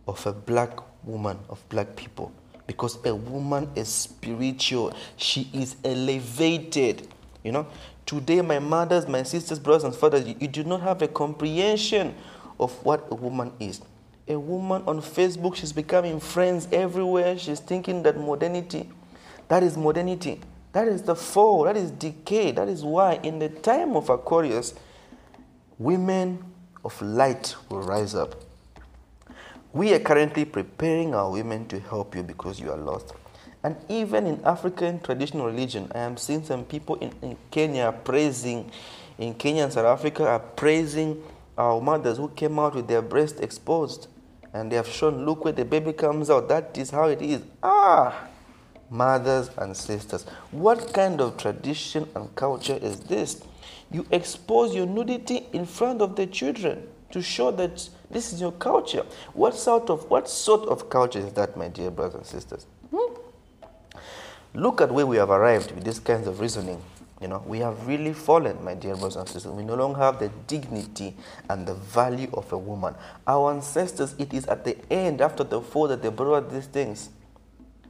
of 0.07 0.25
a 0.27 0.33
black 0.33 0.79
woman, 1.05 1.39
of 1.49 1.67
black 1.69 1.97
people. 1.97 2.33
Because 2.67 2.99
a 3.05 3.15
woman 3.15 3.71
is 3.77 3.89
spiritual, 3.89 4.93
she 5.17 5.49
is 5.53 5.77
elevated. 5.85 7.07
You 7.45 7.53
know, 7.53 7.67
today, 8.07 8.41
my 8.41 8.59
mothers, 8.59 9.07
my 9.07 9.23
sisters, 9.23 9.59
brothers, 9.59 9.85
and 9.85 9.95
fathers, 9.95 10.27
you, 10.27 10.37
you 10.41 10.49
do 10.49 10.65
not 10.65 10.81
have 10.81 11.03
a 11.03 11.09
comprehension 11.09 12.15
of 12.59 12.73
what 12.85 13.07
a 13.11 13.15
woman 13.15 13.53
is. 13.61 13.81
A 14.29 14.39
woman 14.39 14.83
on 14.87 15.01
Facebook, 15.01 15.57
she's 15.57 15.73
becoming 15.73 16.19
friends 16.19 16.67
everywhere. 16.73 17.37
She's 17.39 17.61
thinking 17.61 18.03
that 18.05 18.19
modernity, 18.19 18.89
that 19.49 19.63
is 19.63 19.77
modernity. 19.77 20.41
That 20.73 20.89
is 20.89 21.01
the 21.03 21.17
fall. 21.17 21.65
That 21.65 21.77
is 21.77 21.91
decay. 21.91 22.51
That 22.51 22.69
is 22.69 22.85
why, 22.85 23.15
in 23.23 23.39
the 23.39 23.49
time 23.49 23.97
of 23.97 24.11
Aquarius, 24.11 24.75
women 25.79 26.45
of 26.85 27.01
light 27.01 27.55
will 27.71 27.81
rise 27.81 28.15
up. 28.15 28.35
We 29.73 29.95
are 29.95 29.99
currently 29.99 30.45
preparing 30.45 31.15
our 31.15 31.31
women 31.31 31.67
to 31.69 31.81
help 31.81 32.15
you 32.15 32.23
because 32.23 32.61
you 32.61 32.71
are 32.71 32.77
lost. 32.77 33.15
And 33.67 33.75
even 33.89 34.29
in 34.29 34.45
African 34.45 35.01
traditional 35.01 35.47
religion, 35.47 35.91
I 35.93 35.99
am 35.99 36.17
seeing 36.17 36.45
some 36.45 36.65
people 36.65 36.95
in, 37.01 37.13
in 37.21 37.37
Kenya 37.51 37.91
praising, 37.91 38.71
in 39.19 39.35
Kenya 39.35 39.65
and 39.65 39.73
South 39.73 39.87
Africa 39.87 40.25
are 40.25 40.39
praising 40.39 41.21
our 41.59 41.81
mothers 41.81 42.17
who 42.17 42.29
came 42.29 42.61
out 42.61 42.77
with 42.77 42.87
their 42.87 43.03
breast 43.03 43.41
exposed. 43.41 44.07
And 44.53 44.71
they 44.71 44.77
have 44.77 44.87
shown, 44.87 45.27
look 45.27 45.45
where 45.45 45.53
the 45.53 45.65
baby 45.65 45.93
comes 45.93 46.31
out. 46.31 46.49
That 46.49 46.79
is 46.79 46.91
how 46.91 47.09
it 47.09 47.21
is. 47.21 47.43
Ah, 47.61 48.29
mothers 48.89 49.51
and 49.59 49.77
sisters. 49.77 50.27
What 50.53 50.93
kind 50.93 51.21
of 51.21 51.37
tradition 51.37 52.09
and 52.15 52.33
culture 52.37 52.79
is 52.81 53.01
this? 53.01 53.43
You 53.91 54.07
expose 54.13 54.77
your 54.77 54.87
nudity 54.87 55.49
in 55.53 55.67
front 55.67 56.03
of 56.03 56.15
the 56.15 56.29
children 56.29 56.87
to 57.11 57.21
show 57.21 57.51
that 57.51 57.89
this 58.13 58.33
is 58.33 58.41
your 58.41 58.53
culture. 58.53 59.05
What 59.33 59.57
sort 59.57 59.91
of 59.91 60.09
what 60.09 60.29
sort 60.29 60.69
of 60.69 60.89
culture 60.89 61.19
is 61.19 61.33
that, 61.33 61.57
my 61.57 61.67
dear 61.67 61.91
brothers 61.91 62.15
and 62.15 62.27
sisters? 62.27 62.67
Look 64.57 64.81
at 64.81 64.91
where 64.91 65.07
we 65.07 65.19
have 65.19 65.29
arrived 65.29 65.73
with 65.73 65.85
these 65.85 65.99
kinds 65.99 66.27
of 66.27 66.41
reasoning. 66.41 66.83
You 67.21 67.29
know, 67.29 67.43
we 67.47 67.59
have 67.59 67.87
really 67.87 68.15
fallen, 68.15 68.65
my 68.65 68.73
dear 68.73 68.95
brothers 68.95 69.17
and 69.17 69.29
sisters. 69.29 69.53
We 69.53 69.63
no 69.63 69.75
longer 69.75 69.99
have 69.99 70.19
the 70.19 70.31
dignity 70.47 71.15
and 71.51 71.67
the 71.67 71.75
value 71.75 72.31
of 72.33 72.51
a 72.55 72.57
woman. 72.57 72.95
Our 73.27 73.53
ancestors, 73.53 74.15
it 74.19 74.33
is 74.33 74.47
at 74.47 74.65
the 74.65 74.79
end, 74.91 75.21
after 75.21 75.45
the 75.45 75.61
fall, 75.61 75.89
that 75.89 76.01
they 76.01 76.09
brought 76.09 76.51
these 76.51 76.69
things. 76.69 77.11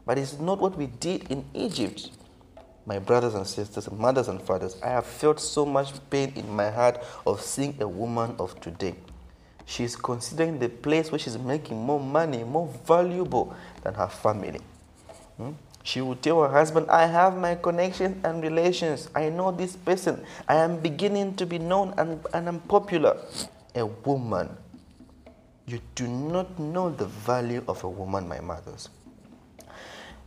But 0.05 0.19
it's 0.19 0.41
not 0.41 0.59
what 0.59 0.77
we 0.77 0.89
did 0.89 1.31
in 1.31 1.45
Egypt. 1.55 2.11
My 2.85 2.99
brothers 2.99 3.35
and 3.35 3.47
sisters, 3.47 3.89
mothers 3.93 4.27
and 4.27 4.43
fathers, 4.43 4.77
I 4.83 4.89
have 4.89 5.07
felt 5.07 5.39
so 5.39 5.65
much 5.65 5.93
pain 6.11 6.33
in 6.35 6.51
my 6.51 6.73
heart 6.73 7.01
of 7.29 7.43
seeing 7.43 7.77
a 7.81 7.87
woman 7.87 8.35
of 8.41 8.61
today. 8.61 8.97
She's 9.67 9.95
considering 9.95 10.59
the 10.59 10.69
place 10.69 11.13
where 11.13 11.21
she's 11.21 11.39
making 11.39 11.81
more 11.81 12.01
money, 12.01 12.43
more 12.43 12.69
valuable 12.85 13.55
than 13.85 13.95
her 13.95 14.09
family. 14.09 14.61
Hmm? 15.37 15.53
She 15.87 16.00
would 16.00 16.21
tell 16.21 16.43
her 16.43 16.49
husband, 16.49 16.90
I 16.90 17.07
have 17.07 17.37
my 17.37 17.55
connections 17.55 18.16
and 18.25 18.43
relations. 18.43 19.09
I 19.14 19.28
know 19.28 19.52
this 19.52 19.76
person. 19.76 20.25
I 20.49 20.57
am 20.57 20.81
beginning 20.81 21.37
to 21.37 21.47
be 21.47 21.61
known 21.61 21.95
and, 21.97 22.19
and 22.35 22.49
I'm 22.49 22.59
popular. 22.59 23.16
A 23.76 23.87
woman. 23.87 24.49
You 25.64 25.81
do 25.95 26.09
not 26.09 26.59
know 26.59 26.90
the 26.90 27.07
value 27.07 27.62
of 27.69 27.85
a 27.85 27.88
woman, 27.88 28.26
my 28.26 28.40
mothers. 28.40 28.88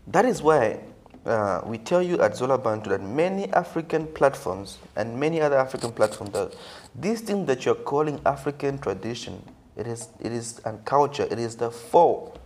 That 0.07 0.23
is 0.23 0.41
why 0.41 0.79
uh, 1.25 1.59
we 1.65 1.77
tell 1.77 2.01
you 2.01 2.21
at 2.21 2.37
Zola 2.37 2.57
Bantu 2.57 2.91
that 2.91 3.01
many 3.01 3.49
African 3.51 4.07
platforms 4.07 4.77
and 4.95 5.19
many 5.19 5.41
other 5.41 5.57
African 5.57 5.91
platforms, 5.91 6.31
that 6.31 6.55
these 6.95 7.19
things 7.19 7.47
that 7.47 7.65
you're 7.65 7.75
calling 7.75 8.21
African 8.25 8.77
tradition, 8.77 9.43
it 9.75 9.87
is, 9.87 10.07
it 10.21 10.31
is 10.31 10.61
and 10.63 10.85
culture, 10.85 11.27
it 11.29 11.37
is 11.37 11.57
the 11.57 11.69
fall 11.69 12.38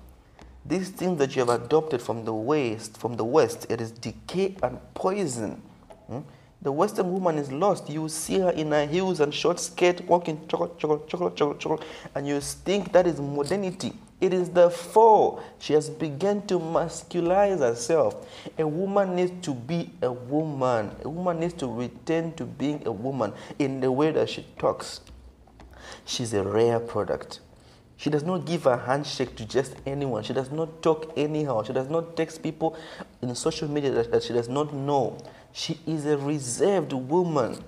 these 0.65 0.89
things 0.89 1.19
that 1.19 1.35
you 1.35 1.45
have 1.45 1.49
adopted 1.49 2.01
from 2.01 2.25
the 2.25 2.33
West, 2.33 2.97
from 2.97 3.15
the 3.15 3.25
West, 3.25 3.65
it 3.69 3.81
is 3.81 3.91
decay 3.91 4.55
and 4.63 4.79
poison. 4.93 5.61
Hmm? 6.07 6.19
The 6.61 6.71
Western 6.71 7.11
woman 7.11 7.37
is 7.37 7.51
lost. 7.51 7.89
You 7.89 8.07
see 8.07 8.39
her 8.39 8.51
in 8.51 8.71
her 8.71 8.85
heels 8.85 9.19
and 9.19 9.33
short 9.33 9.59
skirt, 9.59 9.99
walking 10.05 10.47
chocolate, 10.47 10.79
chocolate, 10.79 11.09
chocolate, 11.09 11.35
chocolate, 11.35 11.59
chocolate, 11.59 11.83
and 12.15 12.25
you 12.25 12.39
think 12.39 12.93
that 12.93 13.05
is 13.05 13.19
modernity. 13.19 13.91
It 14.21 14.33
is 14.33 14.49
the 14.49 14.69
fall. 14.69 15.43
She 15.59 15.73
has 15.73 15.89
begun 15.89 16.47
to 16.47 16.57
masculize 16.57 17.59
herself. 17.59 18.25
A 18.57 18.65
woman 18.65 19.17
needs 19.17 19.45
to 19.45 19.53
be 19.53 19.91
a 20.01 20.13
woman. 20.13 20.95
A 21.03 21.09
woman 21.09 21.41
needs 21.41 21.55
to 21.55 21.67
return 21.67 22.31
to 22.35 22.45
being 22.45 22.81
a 22.87 22.91
woman 22.93 23.33
in 23.59 23.81
the 23.81 23.91
way 23.91 24.11
that 24.11 24.29
she 24.29 24.45
talks. 24.57 25.01
She's 26.05 26.33
a 26.33 26.43
rare 26.43 26.79
product. 26.79 27.41
She 27.97 28.09
does 28.09 28.23
not 28.23 28.45
give 28.45 28.65
a 28.65 28.77
handshake 28.77 29.35
to 29.37 29.45
just 29.45 29.75
anyone. 29.85 30.23
She 30.23 30.33
does 30.33 30.51
not 30.51 30.81
talk 30.81 31.13
anyhow. 31.15 31.63
She 31.63 31.73
does 31.73 31.89
not 31.89 32.17
text 32.17 32.41
people 32.43 32.77
in 33.21 33.33
social 33.35 33.69
media 33.69 33.91
that, 33.91 34.11
that 34.11 34.23
she 34.23 34.33
does 34.33 34.49
not 34.49 34.73
know. 34.73 35.17
She 35.51 35.79
is 35.85 36.05
a 36.05 36.17
reserved 36.17 36.93
woman. 36.93 37.63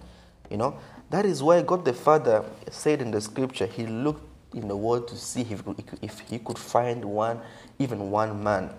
You 0.49 0.57
know, 0.57 0.77
that 1.09 1.25
is 1.25 1.41
why 1.41 1.61
God 1.61 1.85
the 1.85 1.93
Father 1.93 2.43
said 2.69 3.01
in 3.01 3.11
the 3.11 3.21
scripture, 3.21 3.65
He 3.65 3.85
looked 3.85 4.23
in 4.53 4.67
the 4.67 4.75
world 4.75 5.07
to 5.09 5.15
see 5.15 5.41
if, 5.41 5.63
if 6.01 6.19
He 6.21 6.39
could 6.39 6.57
find 6.57 7.05
one, 7.05 7.39
even 7.79 8.09
one 8.11 8.43
man. 8.43 8.71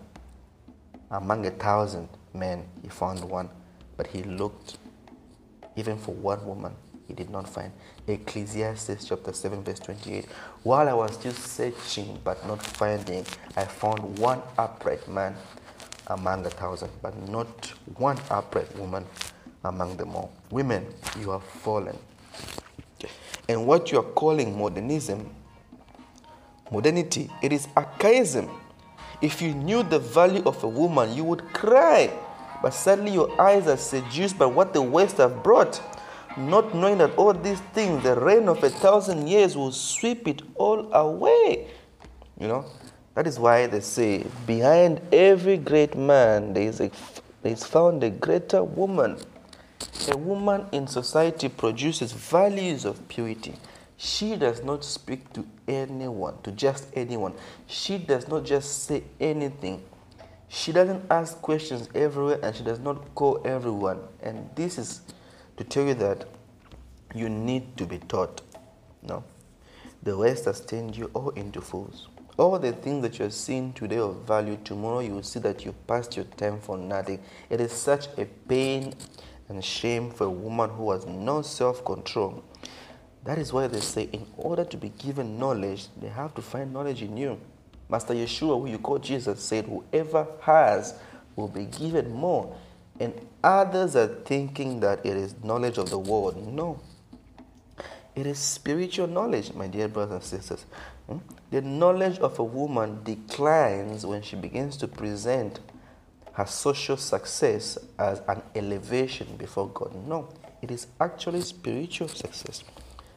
Among 1.11 1.47
a 1.47 1.51
thousand 1.51 2.09
men, 2.35 2.65
He 2.83 2.89
found 2.89 3.25
one. 3.25 3.49
But 3.97 4.09
He 4.09 4.23
looked 4.25 4.77
even 5.77 5.99
for 5.99 6.15
one 6.15 6.45
woman 6.45 6.75
he 7.07 7.15
did 7.15 7.31
not 7.31 7.49
find. 7.49 7.73
Ecclesiastes 8.09 9.05
chapter 9.05 9.33
7, 9.33 9.65
verse 9.65 9.81
28. 9.81 10.27
While 10.63 10.89
I 10.89 10.93
was 10.93 11.15
still 11.15 11.33
searching 11.33 12.21
but 12.23 12.47
not 12.47 12.65
finding, 12.65 13.27
I 13.57 13.65
found 13.65 14.19
one 14.19 14.43
upright 14.57 15.09
man 15.09 15.35
among 16.07 16.47
a 16.47 16.51
thousand, 16.51 16.91
but 17.03 17.17
not 17.29 17.73
one 17.97 18.17
upright 18.31 18.77
woman 18.79 19.05
among 19.65 19.97
them 19.97 20.15
all. 20.15 20.31
Women, 20.51 20.87
you 21.19 21.31
have 21.31 21.43
fallen. 21.43 21.99
And 23.49 23.67
what 23.67 23.91
you 23.91 23.99
are 23.99 24.05
calling 24.05 24.57
modernism, 24.57 25.29
modernity, 26.71 27.29
it 27.43 27.53
is 27.53 27.67
archaism. 27.77 28.49
If 29.21 29.43
you 29.43 29.53
knew 29.53 29.83
the 29.83 29.99
value 29.99 30.43
of 30.47 30.63
a 30.63 30.69
woman, 30.69 31.13
you 31.13 31.25
would 31.25 31.53
cry. 31.53 32.13
But 32.63 32.73
sadly, 32.73 33.13
your 33.13 33.41
eyes 33.41 33.67
are 33.67 33.77
seduced 33.77 34.39
by 34.39 34.47
what 34.47 34.73
the 34.73 34.83
West 34.83 35.17
have 35.19 35.43
brought 35.43 35.81
not 36.37 36.75
knowing 36.75 36.99
that 36.99 37.15
all 37.17 37.33
these 37.33 37.61
things, 37.73 38.03
the 38.03 38.15
reign 38.15 38.49
of 38.49 38.63
a 38.63 38.71
thousand 38.71 39.27
years 39.27 39.57
will 39.57 39.73
sweep 39.73 40.29
it 40.29 40.43
all 40.55 40.93
away. 40.93 41.69
You 42.39 42.49
know, 42.49 42.67
that 43.15 43.27
is 43.27 43.39
why 43.39 43.67
they 43.67 43.81
say, 43.81 44.25
behind 44.47 45.01
every 45.13 45.57
great 45.57 45.97
man, 45.97 46.53
there 46.53 46.65
is, 46.65 46.81
a, 46.81 46.91
there 47.43 47.53
is 47.53 47.65
found 47.65 48.05
a 48.05 48.11
greater 48.11 48.63
woman. 48.63 49.17
A 50.11 50.17
woman 50.17 50.67
in 50.73 50.87
society 50.87 51.49
produces 51.49 52.13
values 52.13 52.85
of 52.85 53.09
purity. 53.09 53.55
She 53.97 54.37
does 54.37 54.63
not 54.63 54.85
speak 54.85 55.33
to 55.33 55.47
anyone, 55.67 56.35
to 56.43 56.53
just 56.53 56.89
anyone. 56.95 57.33
She 57.67 57.97
does 57.97 58.29
not 58.29 58.45
just 58.45 58.85
say 58.85 59.05
anything. 59.19 59.83
She 60.49 60.73
doesn't 60.73 61.05
ask 61.11 61.41
questions 61.41 61.89
everywhere 61.95 62.39
and 62.43 62.55
she 62.55 62.63
does 62.63 62.79
not 62.79 63.15
call 63.15 63.41
everyone. 63.45 64.01
And 64.23 64.49
this 64.55 64.79
is 64.79 65.01
to 65.57 65.65
tell 65.65 65.85
you 65.85 65.95
that 65.95 66.27
you 67.15 67.29
need 67.29 67.77
to 67.77 67.87
be 67.87 67.99
taught. 67.99 68.43
No. 69.03 69.25
The 70.03 70.17
West 70.17 70.45
has 70.45 70.61
turned 70.61 70.97
you 70.97 71.11
all 71.15 71.31
into 71.31 71.61
fools. 71.61 72.09
All 72.37 72.59
the 72.59 72.73
things 72.73 73.03
that 73.03 73.19
you're 73.19 73.31
seeing 73.31 73.73
today 73.73 73.99
of 73.99 74.27
value, 74.27 74.59
tomorrow 74.63 75.01
you 75.01 75.13
will 75.13 75.23
see 75.23 75.41
that 75.41 75.65
you 75.65 75.75
passed 75.87 76.17
your 76.17 76.27
time 76.37 76.61
for 76.61 76.77
nothing. 76.77 77.21
It 77.49 77.61
is 77.61 77.73
such 77.73 78.09
a 78.19 78.27
pain 78.27 78.95
and 79.49 79.65
shame 79.65 80.11
for 80.11 80.25
a 80.25 80.31
woman 80.31 80.71
who 80.71 80.91
has 80.91 81.07
no 81.07 81.41
self 81.43 81.85
control. 81.85 82.45
That 83.25 83.39
is 83.39 83.53
why 83.53 83.67
they 83.69 83.81
say, 83.81 84.03
in 84.13 84.27
order 84.37 84.65
to 84.65 84.77
be 84.77 84.91
given 84.91 85.39
knowledge, 85.39 85.89
they 86.01 86.09
have 86.09 86.35
to 86.35 86.43
find 86.43 86.73
knowledge 86.73 87.03
in 87.03 87.17
you. 87.17 87.41
Master 87.89 88.15
Yeshua, 88.15 88.61
who 88.61 88.69
you 88.69 88.79
call 88.79 88.99
Jesus, 88.99 89.41
said, 89.43 89.65
Whoever 89.65 90.27
has 90.43 90.95
will 91.35 91.49
be 91.49 91.65
given 91.65 92.13
more. 92.13 92.57
And 92.99 93.15
others 93.43 93.97
are 93.97 94.09
thinking 94.25 94.81
that 94.81 95.05
it 95.05 95.17
is 95.17 95.35
knowledge 95.43 95.79
of 95.79 95.91
the 95.91 95.99
world. 95.99 96.37
No. 96.47 96.81
It 98.15 98.27
is 98.27 98.39
spiritual 98.39 99.07
knowledge, 99.07 99.53
my 99.53 99.67
dear 99.67 99.89
brothers 99.89 100.33
and 100.33 100.43
sisters. 100.43 100.65
Hmm? 101.07 101.19
The 101.51 101.61
knowledge 101.61 102.19
of 102.19 102.39
a 102.39 102.45
woman 102.45 103.05
declines 103.05 104.07
when 104.07 104.23
she 104.23 104.37
begins 104.37 104.77
to 104.79 104.89
present 104.89 105.61
her 106.33 106.47
social 106.47 106.97
success 106.97 107.79
as 107.99 108.21
an 108.29 108.43
elevation 108.55 109.37
before 109.37 109.69
God. 109.69 109.95
No, 110.07 110.29
it 110.63 110.71
is 110.71 110.87
actually 111.01 111.43
spiritual 111.43 112.09
success. 112.09 112.65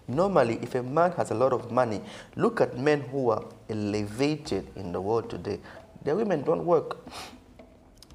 Normally, 0.07 0.57
if 0.61 0.75
a 0.75 0.83
man 0.83 1.11
has 1.13 1.31
a 1.31 1.35
lot 1.35 1.53
of 1.53 1.71
money, 1.71 2.01
look 2.35 2.61
at 2.61 2.77
men 2.77 3.01
who 3.01 3.29
are 3.29 3.45
elevated 3.69 4.67
in 4.75 4.91
the 4.91 4.99
world 4.99 5.29
today. 5.29 5.59
Their 6.03 6.15
women 6.15 6.43
don't 6.43 6.65
work 6.65 6.97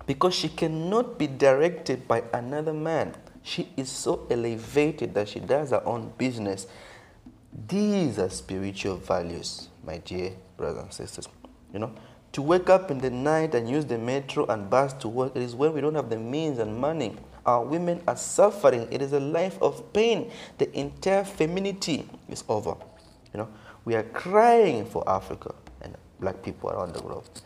because 0.06 0.34
she 0.34 0.48
cannot 0.48 1.18
be 1.18 1.26
directed 1.26 2.06
by 2.06 2.22
another 2.32 2.72
man. 2.72 3.14
She 3.42 3.68
is 3.76 3.88
so 3.88 4.26
elevated 4.30 5.14
that 5.14 5.28
she 5.28 5.40
does 5.40 5.70
her 5.70 5.86
own 5.86 6.12
business. 6.18 6.66
These 7.68 8.18
are 8.18 8.30
spiritual 8.30 8.96
values, 8.96 9.68
my 9.84 9.98
dear 9.98 10.32
brothers 10.56 10.82
and 10.82 10.92
sisters. 10.92 11.28
You 11.72 11.80
know, 11.80 11.94
to 12.32 12.42
wake 12.42 12.68
up 12.68 12.90
in 12.90 12.98
the 12.98 13.10
night 13.10 13.54
and 13.54 13.68
use 13.68 13.84
the 13.84 13.98
metro 13.98 14.46
and 14.46 14.68
bus 14.68 14.92
to 14.94 15.08
work, 15.08 15.36
it 15.36 15.42
is 15.42 15.54
when 15.54 15.72
we 15.72 15.80
don't 15.80 15.94
have 15.94 16.10
the 16.10 16.18
means 16.18 16.58
and 16.58 16.76
money. 16.76 17.16
Our 17.46 17.64
women 17.64 18.02
are 18.08 18.16
suffering. 18.16 18.88
It 18.90 19.02
is 19.02 19.12
a 19.12 19.20
life 19.20 19.60
of 19.62 19.92
pain. 19.92 20.30
The 20.58 20.76
entire 20.76 21.24
femininity 21.24 22.08
is 22.28 22.42
over. 22.48 22.74
You 23.32 23.38
know, 23.38 23.48
we 23.84 23.94
are 23.94 24.02
crying 24.02 24.86
for 24.86 25.08
Africa 25.08 25.54
and 25.82 25.94
black 26.18 26.42
people 26.42 26.70
around 26.70 26.94
the 26.94 27.02
world. 27.02 27.42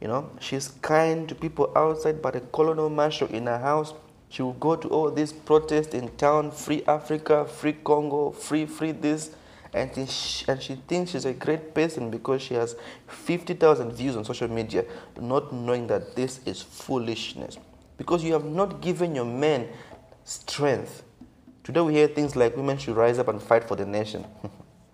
You 0.00 0.08
know, 0.08 0.30
she's 0.40 0.68
kind 0.80 1.28
to 1.28 1.34
people 1.34 1.72
outside, 1.76 2.22
but 2.22 2.34
a 2.34 2.40
colonel 2.40 2.88
marshal 2.88 3.28
in 3.28 3.46
her 3.46 3.58
house, 3.58 3.92
she 4.30 4.42
will 4.42 4.54
go 4.54 4.76
to 4.76 4.88
all 4.88 5.10
these 5.10 5.32
protests 5.32 5.94
in 5.94 6.08
town, 6.16 6.52
free 6.52 6.82
Africa, 6.86 7.44
free 7.44 7.74
Congo, 7.74 8.30
free, 8.30 8.64
free 8.64 8.92
this. 8.92 9.34
And 9.72 10.08
she, 10.08 10.44
and 10.48 10.60
she 10.60 10.74
thinks 10.74 11.12
she's 11.12 11.24
a 11.24 11.32
great 11.32 11.74
person 11.74 12.10
because 12.10 12.42
she 12.42 12.54
has 12.54 12.74
50,000 13.06 13.92
views 13.92 14.16
on 14.16 14.24
social 14.24 14.48
media, 14.48 14.84
not 15.20 15.52
knowing 15.52 15.86
that 15.88 16.16
this 16.16 16.40
is 16.46 16.62
foolishness. 16.62 17.58
Because 17.96 18.24
you 18.24 18.32
have 18.32 18.44
not 18.44 18.80
given 18.80 19.14
your 19.14 19.24
men 19.24 19.68
strength. 20.24 21.02
Today 21.62 21.80
we 21.80 21.94
hear 21.94 22.08
things 22.08 22.34
like 22.34 22.56
women 22.56 22.78
should 22.78 22.96
rise 22.96 23.18
up 23.18 23.28
and 23.28 23.40
fight 23.40 23.64
for 23.64 23.76
the 23.76 23.86
nation. 23.86 24.24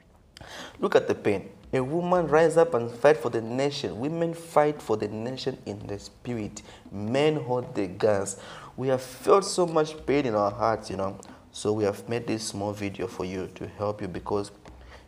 Look 0.81 0.95
at 0.95 1.09
the 1.09 1.15
pain. 1.15 1.49
A 1.73 1.83
woman 1.83 2.29
rise 2.29 2.57
up 2.57 2.75
and 2.75 2.89
fight 2.91 3.17
for 3.17 3.29
the 3.29 3.41
nation. 3.41 3.99
Women 3.99 4.35
fight 4.35 4.81
for 4.81 4.97
the 4.97 5.09
nation 5.09 5.59
in 5.67 5.85
the 5.89 5.99
spirit. 5.99 6.63
Men 6.93 7.37
hold 7.37 7.75
the 7.75 7.89
guns. 7.89 8.37
We 8.77 8.89
have 8.89 9.03
felt 9.03 9.45
so 9.45 9.67
much 9.67 10.07
pain 10.07 10.27
in 10.27 10.35
our 10.37 10.53
hearts, 10.53 10.91
you 10.91 10.97
know. 10.97 11.19
So 11.51 11.73
we 11.73 11.83
have 11.85 12.09
made 12.09 12.27
this 12.27 12.45
small 12.45 12.73
video 12.73 13.09
for 13.09 13.25
you 13.25 13.49
to 13.57 13.67
help 13.67 14.01
you 14.01 14.07
because 14.07 14.53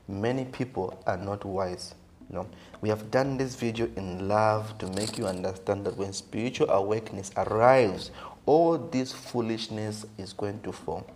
many 0.08 0.46
people 0.46 1.00
are 1.06 1.16
not 1.16 1.44
wise. 1.44 1.94
You 2.28 2.36
know, 2.36 2.46
we 2.80 2.88
have 2.88 3.10
done 3.10 3.36
this 3.36 3.54
video 3.54 3.88
in 3.96 4.28
love 4.28 4.76
to 4.78 4.88
make 4.88 5.16
you 5.16 5.26
understand 5.26 5.86
that 5.86 5.96
when 5.96 6.12
spiritual 6.12 6.70
awakeness 6.70 7.30
arrives, 7.36 8.10
all 8.46 8.76
this 8.76 9.12
foolishness 9.12 10.06
is 10.18 10.32
going 10.32 10.60
to 10.62 10.72
fall. 10.72 11.06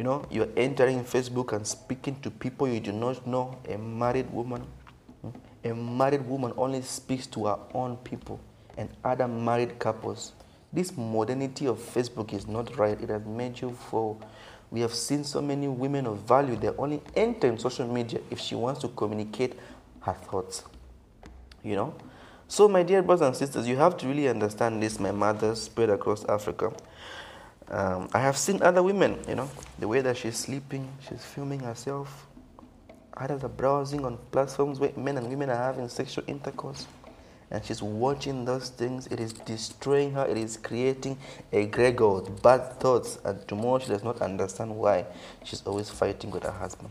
You 0.00 0.04
know, 0.04 0.24
you're 0.30 0.48
entering 0.56 1.04
Facebook 1.04 1.52
and 1.52 1.66
speaking 1.66 2.18
to 2.22 2.30
people 2.30 2.66
you 2.66 2.80
do 2.80 2.90
not 2.90 3.26
know. 3.26 3.58
A 3.68 3.76
married 3.76 4.32
woman, 4.32 4.66
hmm? 5.20 5.28
a 5.62 5.74
married 5.74 6.26
woman 6.26 6.54
only 6.56 6.80
speaks 6.80 7.26
to 7.26 7.44
her 7.44 7.58
own 7.74 7.98
people 7.98 8.40
and 8.78 8.88
other 9.04 9.28
married 9.28 9.78
couples. 9.78 10.32
This 10.72 10.96
modernity 10.96 11.66
of 11.66 11.76
Facebook 11.78 12.32
is 12.32 12.48
not 12.48 12.78
right. 12.78 12.98
It 12.98 13.10
has 13.10 13.26
made 13.26 13.60
you 13.60 13.72
fall. 13.72 14.18
We 14.70 14.80
have 14.80 14.94
seen 14.94 15.22
so 15.22 15.42
many 15.42 15.68
women 15.68 16.06
of 16.06 16.20
value. 16.20 16.56
They 16.56 16.68
only 16.68 17.02
enter 17.14 17.48
in 17.48 17.58
social 17.58 17.86
media 17.86 18.20
if 18.30 18.40
she 18.40 18.54
wants 18.54 18.80
to 18.80 18.88
communicate 18.88 19.52
her 20.00 20.14
thoughts. 20.14 20.64
You 21.62 21.76
know? 21.76 21.94
So, 22.48 22.68
my 22.68 22.84
dear 22.84 23.02
brothers 23.02 23.26
and 23.26 23.36
sisters, 23.36 23.68
you 23.68 23.76
have 23.76 23.98
to 23.98 24.06
really 24.06 24.28
understand 24.28 24.82
this. 24.82 24.98
My 24.98 25.12
mother 25.12 25.54
spread 25.54 25.90
across 25.90 26.24
Africa. 26.24 26.72
Um, 27.70 28.08
I 28.12 28.18
have 28.18 28.36
seen 28.36 28.60
other 28.62 28.82
women, 28.82 29.18
you 29.28 29.36
know, 29.36 29.48
the 29.78 29.86
way 29.86 30.00
that 30.00 30.16
she's 30.16 30.36
sleeping, 30.36 30.90
she's 31.08 31.24
filming 31.24 31.60
herself. 31.60 32.26
Others 33.16 33.44
are 33.44 33.48
browsing 33.48 34.04
on 34.04 34.18
platforms 34.32 34.80
where 34.80 34.92
men 34.96 35.18
and 35.18 35.28
women 35.28 35.50
are 35.50 35.56
having 35.56 35.88
sexual 35.88 36.24
intercourse. 36.26 36.86
And 37.52 37.64
she's 37.64 37.82
watching 37.82 38.44
those 38.44 38.70
things. 38.70 39.06
It 39.08 39.18
is 39.20 39.32
destroying 39.32 40.12
her. 40.12 40.24
It 40.24 40.36
is 40.36 40.56
creating 40.56 41.18
egregores, 41.52 42.42
bad 42.42 42.78
thoughts. 42.80 43.18
And 43.24 43.46
tomorrow 43.46 43.80
she 43.80 43.88
does 43.88 44.04
not 44.04 44.20
understand 44.22 44.74
why 44.74 45.06
she's 45.44 45.62
always 45.66 45.90
fighting 45.90 46.30
with 46.30 46.44
her 46.44 46.52
husband. 46.52 46.90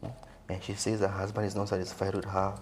Hmm? 0.00 0.08
And 0.48 0.62
she 0.62 0.74
says 0.74 1.00
her 1.00 1.08
husband 1.08 1.46
is 1.46 1.54
not 1.54 1.68
satisfied 1.68 2.14
with 2.14 2.24
her 2.24 2.54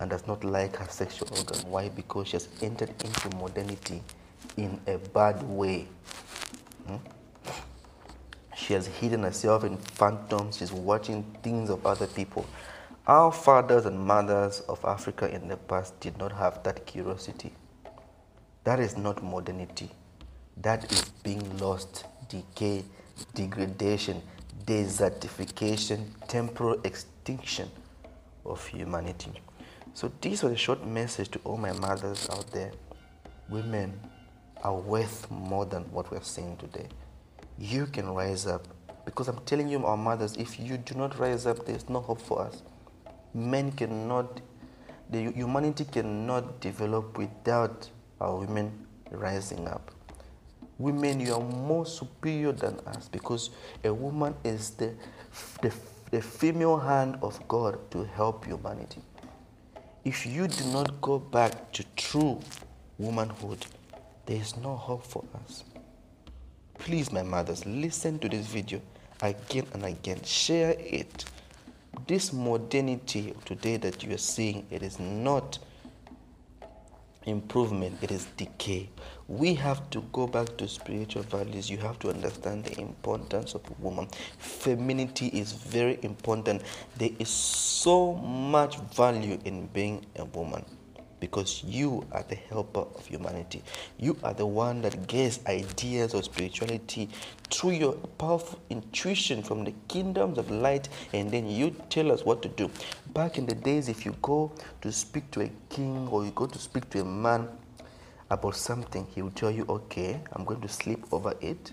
and 0.00 0.10
does 0.10 0.26
not 0.26 0.42
like 0.44 0.76
her 0.76 0.88
sexual 0.88 1.28
organ. 1.36 1.70
Why? 1.70 1.88
Because 1.88 2.28
she 2.28 2.32
has 2.32 2.48
entered 2.60 2.90
into 3.04 3.36
modernity 3.36 4.02
in 4.56 4.80
a 4.86 4.98
bad 4.98 5.42
way. 5.42 5.88
Hmm? 6.86 6.96
She 8.56 8.74
has 8.74 8.86
hidden 8.86 9.22
herself 9.22 9.64
in 9.64 9.76
phantoms. 9.76 10.58
She's 10.58 10.72
watching 10.72 11.24
things 11.42 11.70
of 11.70 11.84
other 11.86 12.06
people. 12.06 12.46
Our 13.06 13.32
fathers 13.32 13.86
and 13.86 13.98
mothers 13.98 14.60
of 14.68 14.84
Africa 14.84 15.28
in 15.28 15.48
the 15.48 15.56
past 15.56 15.98
did 15.98 16.16
not 16.18 16.32
have 16.32 16.62
that 16.62 16.86
curiosity. 16.86 17.52
That 18.64 18.78
is 18.78 18.96
not 18.96 19.22
modernity. 19.22 19.90
That 20.58 20.92
is 20.92 21.08
being 21.24 21.58
lost, 21.58 22.04
decay, 22.28 22.84
degradation, 23.34 24.22
desertification, 24.64 26.06
temporal 26.28 26.80
extinction 26.84 27.68
of 28.46 28.64
humanity. 28.66 29.32
So, 29.94 30.12
this 30.20 30.42
was 30.42 30.52
a 30.52 30.56
short 30.56 30.86
message 30.86 31.30
to 31.30 31.40
all 31.44 31.56
my 31.56 31.72
mothers 31.72 32.28
out 32.30 32.50
there. 32.52 32.70
Women, 33.48 33.98
are 34.62 34.74
worth 34.74 35.30
more 35.30 35.64
than 35.64 35.82
what 35.92 36.10
we're 36.10 36.22
seeing 36.22 36.56
today. 36.56 36.86
You 37.58 37.86
can 37.86 38.08
rise 38.08 38.46
up 38.46 38.66
because 39.04 39.28
I'm 39.28 39.40
telling 39.44 39.68
you, 39.68 39.84
our 39.84 39.96
mothers, 39.96 40.36
if 40.36 40.60
you 40.60 40.78
do 40.78 40.94
not 40.94 41.18
rise 41.18 41.46
up, 41.46 41.66
there's 41.66 41.88
no 41.88 42.00
hope 42.00 42.20
for 42.20 42.42
us. 42.42 42.62
Men 43.34 43.72
cannot, 43.72 44.40
the 45.10 45.32
humanity 45.32 45.84
cannot 45.84 46.60
develop 46.60 47.18
without 47.18 47.90
our 48.20 48.36
women 48.36 48.86
rising 49.10 49.66
up. 49.66 49.90
Women, 50.78 51.20
you 51.20 51.34
are 51.34 51.40
more 51.40 51.84
superior 51.84 52.52
than 52.52 52.78
us 52.86 53.08
because 53.08 53.50
a 53.84 53.92
woman 53.92 54.34
is 54.44 54.70
the, 54.70 54.94
the, 55.60 55.72
the 56.10 56.22
female 56.22 56.78
hand 56.78 57.18
of 57.22 57.46
God 57.48 57.90
to 57.90 58.04
help 58.04 58.44
humanity. 58.44 59.00
If 60.04 60.26
you 60.26 60.48
do 60.48 60.64
not 60.72 61.00
go 61.00 61.18
back 61.18 61.72
to 61.72 61.84
true 61.96 62.40
womanhood, 62.98 63.64
there 64.26 64.36
is 64.36 64.56
no 64.56 64.76
hope 64.76 65.04
for 65.04 65.24
us. 65.44 65.64
Please, 66.78 67.12
my 67.12 67.22
mothers, 67.22 67.64
listen 67.66 68.18
to 68.20 68.28
this 68.28 68.46
video 68.46 68.80
again 69.20 69.66
and 69.72 69.84
again. 69.84 70.22
Share 70.24 70.74
it. 70.78 71.24
This 72.06 72.32
modernity 72.32 73.34
today 73.44 73.76
that 73.78 74.02
you 74.02 74.14
are 74.14 74.18
seeing, 74.18 74.66
it 74.70 74.82
is 74.82 74.98
not 74.98 75.58
improvement, 77.26 77.96
it 78.02 78.10
is 78.10 78.26
decay. 78.36 78.88
We 79.28 79.54
have 79.54 79.88
to 79.90 80.00
go 80.12 80.26
back 80.26 80.56
to 80.56 80.66
spiritual 80.66 81.22
values. 81.22 81.70
You 81.70 81.78
have 81.78 81.98
to 82.00 82.10
understand 82.10 82.64
the 82.64 82.80
importance 82.80 83.54
of 83.54 83.62
a 83.68 83.82
woman. 83.82 84.08
Femininity 84.38 85.28
is 85.28 85.52
very 85.52 85.98
important. 86.02 86.62
There 86.96 87.10
is 87.18 87.28
so 87.28 88.14
much 88.14 88.78
value 88.78 89.38
in 89.44 89.66
being 89.68 90.04
a 90.16 90.24
woman 90.24 90.64
because 91.22 91.62
you 91.62 92.04
are 92.10 92.24
the 92.28 92.34
helper 92.34 92.80
of 92.80 93.06
humanity. 93.06 93.62
You 93.96 94.16
are 94.24 94.34
the 94.34 94.44
one 94.44 94.82
that 94.82 95.06
gets 95.06 95.38
ideas 95.46 96.14
of 96.14 96.24
spirituality 96.24 97.08
through 97.48 97.70
your 97.70 97.92
powerful 98.18 98.58
intuition 98.70 99.40
from 99.44 99.62
the 99.62 99.72
kingdoms 99.86 100.36
of 100.36 100.50
light, 100.50 100.88
and 101.12 101.30
then 101.30 101.48
you 101.48 101.76
tell 101.90 102.10
us 102.10 102.24
what 102.24 102.42
to 102.42 102.48
do. 102.48 102.68
Back 103.14 103.38
in 103.38 103.46
the 103.46 103.54
days, 103.54 103.88
if 103.88 104.04
you 104.04 104.16
go 104.20 104.50
to 104.80 104.90
speak 104.90 105.30
to 105.30 105.42
a 105.42 105.50
king 105.70 106.08
or 106.10 106.24
you 106.24 106.32
go 106.32 106.46
to 106.46 106.58
speak 106.58 106.90
to 106.90 107.02
a 107.02 107.04
man 107.04 107.48
about 108.28 108.56
something, 108.56 109.06
he 109.14 109.22
will 109.22 109.30
tell 109.30 109.52
you, 109.52 109.64
Okay, 109.68 110.20
I'm 110.32 110.44
going 110.44 110.60
to 110.60 110.68
sleep 110.68 111.04
over 111.12 111.34
it 111.40 111.70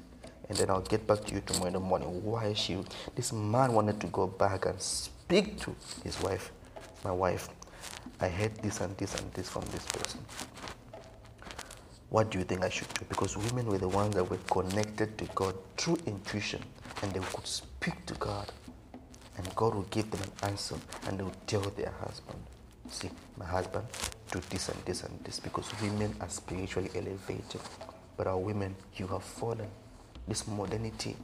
and 0.47 0.57
then 0.59 0.69
I'll 0.69 0.81
get 0.81 1.07
back 1.07 1.25
to 1.25 1.33
you 1.33 1.41
tomorrow 1.41 1.67
in 1.67 1.73
the 1.73 1.79
morning. 1.79 2.23
Why 2.23 2.53
she 2.53 2.77
this 3.15 3.33
man 3.33 3.73
wanted 3.73 3.99
to 4.01 4.07
go 4.07 4.27
back 4.27 4.67
and 4.67 4.79
speak 4.79 5.59
to 5.61 5.75
his 6.03 6.21
wife, 6.21 6.51
my 7.03 7.11
wife. 7.11 7.49
I 8.21 8.29
heard 8.29 8.55
this 8.57 8.81
and 8.81 8.95
this 8.97 9.15
and 9.15 9.31
this 9.33 9.49
from 9.49 9.63
this 9.71 9.85
person. 9.87 10.19
what 12.09 12.31
do 12.31 12.39
you 12.39 12.43
think 12.45 12.63
I 12.63 12.69
should 12.69 12.89
do? 12.95 13.05
Because 13.09 13.37
women 13.37 13.67
were 13.67 13.77
the 13.77 13.87
ones 13.87 14.15
that 14.15 14.29
were 14.29 14.39
connected 14.49 15.17
to 15.19 15.25
God 15.35 15.55
through 15.77 15.97
intuition 16.05 16.61
and 17.03 17.13
they 17.13 17.19
could 17.19 17.47
speak 17.47 18.05
to 18.07 18.15
God 18.15 18.51
and 19.37 19.55
God 19.55 19.75
will 19.75 19.87
give 19.91 20.09
them 20.11 20.21
an 20.23 20.49
answer 20.49 20.75
and 21.07 21.19
they 21.19 21.23
will 21.23 21.35
tell 21.47 21.61
their 21.61 21.93
husband, 22.01 22.39
See, 22.89 23.09
my 23.37 23.45
husband, 23.45 23.85
do 24.31 24.41
this 24.49 24.69
and 24.69 24.79
this 24.85 25.03
and 25.03 25.19
this 25.23 25.39
because 25.39 25.69
women 25.81 26.15
are 26.21 26.29
spiritually 26.29 26.89
elevated. 26.95 27.61
But 28.17 28.27
our 28.27 28.37
women, 28.37 28.75
you 28.95 29.07
have 29.07 29.23
fallen. 29.23 29.69
This 30.27 30.47
modernity 30.47 31.15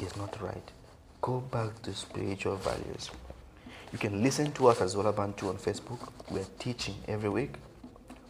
is 0.00 0.16
not 0.16 0.40
right. 0.42 0.72
Go 1.20 1.40
back 1.40 1.82
to 1.82 1.94
spiritual 1.94 2.56
values. 2.56 3.10
You 3.90 3.98
can 3.98 4.22
listen 4.22 4.52
to 4.52 4.68
us 4.68 4.82
as 4.82 4.94
Olabantu 4.94 5.48
on 5.48 5.56
Facebook. 5.56 6.12
We're 6.30 6.44
teaching 6.58 6.94
every 7.08 7.30
week. 7.30 7.54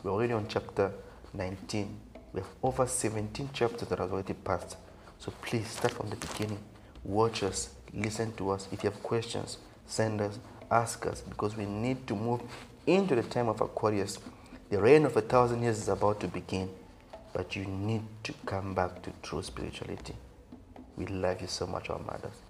We're 0.05 0.13
already 0.13 0.33
on 0.33 0.47
chapter 0.49 0.93
19. 1.35 1.99
We 2.33 2.41
have 2.41 2.51
over 2.63 2.87
17 2.87 3.51
chapters 3.53 3.89
that 3.89 3.99
have 3.99 4.13
already 4.13 4.35
passed. 4.35 4.77
So 5.19 5.33
please 5.43 5.67
start 5.67 5.95
from 5.95 6.11
the 6.11 6.17
beginning. 6.17 6.61
Watch 7.03 7.43
us, 7.43 7.71
listen 7.93 8.33
to 8.37 8.51
us. 8.51 8.69
If 8.71 8.85
you 8.85 8.91
have 8.91 9.03
questions, 9.03 9.59
send 9.85 10.21
us, 10.21 10.39
ask 10.71 11.05
us, 11.07 11.23
because 11.23 11.57
we 11.57 11.67
need 11.67 12.07
to 12.07 12.15
move 12.15 12.41
into 12.87 13.17
the 13.17 13.25
time 13.25 13.49
of 13.49 13.61
Aquarius. 13.61 14.21
The 14.71 14.81
reign 14.81 15.07
of 15.07 15.17
a 15.17 15.23
thousand 15.23 15.63
years 15.63 15.79
is 15.79 15.89
about 15.89 16.21
to 16.21 16.29
begin, 16.29 16.71
but 17.33 17.57
you 17.57 17.65
need 17.65 18.03
to 18.23 18.33
come 18.47 18.75
back 18.75 19.03
to 19.03 19.13
true 19.23 19.43
spirituality. 19.43 20.15
We 20.97 21.07
love 21.07 21.41
you 21.41 21.49
so 21.49 21.67
much, 21.67 21.91
our 21.91 21.99
mothers. 21.99 22.43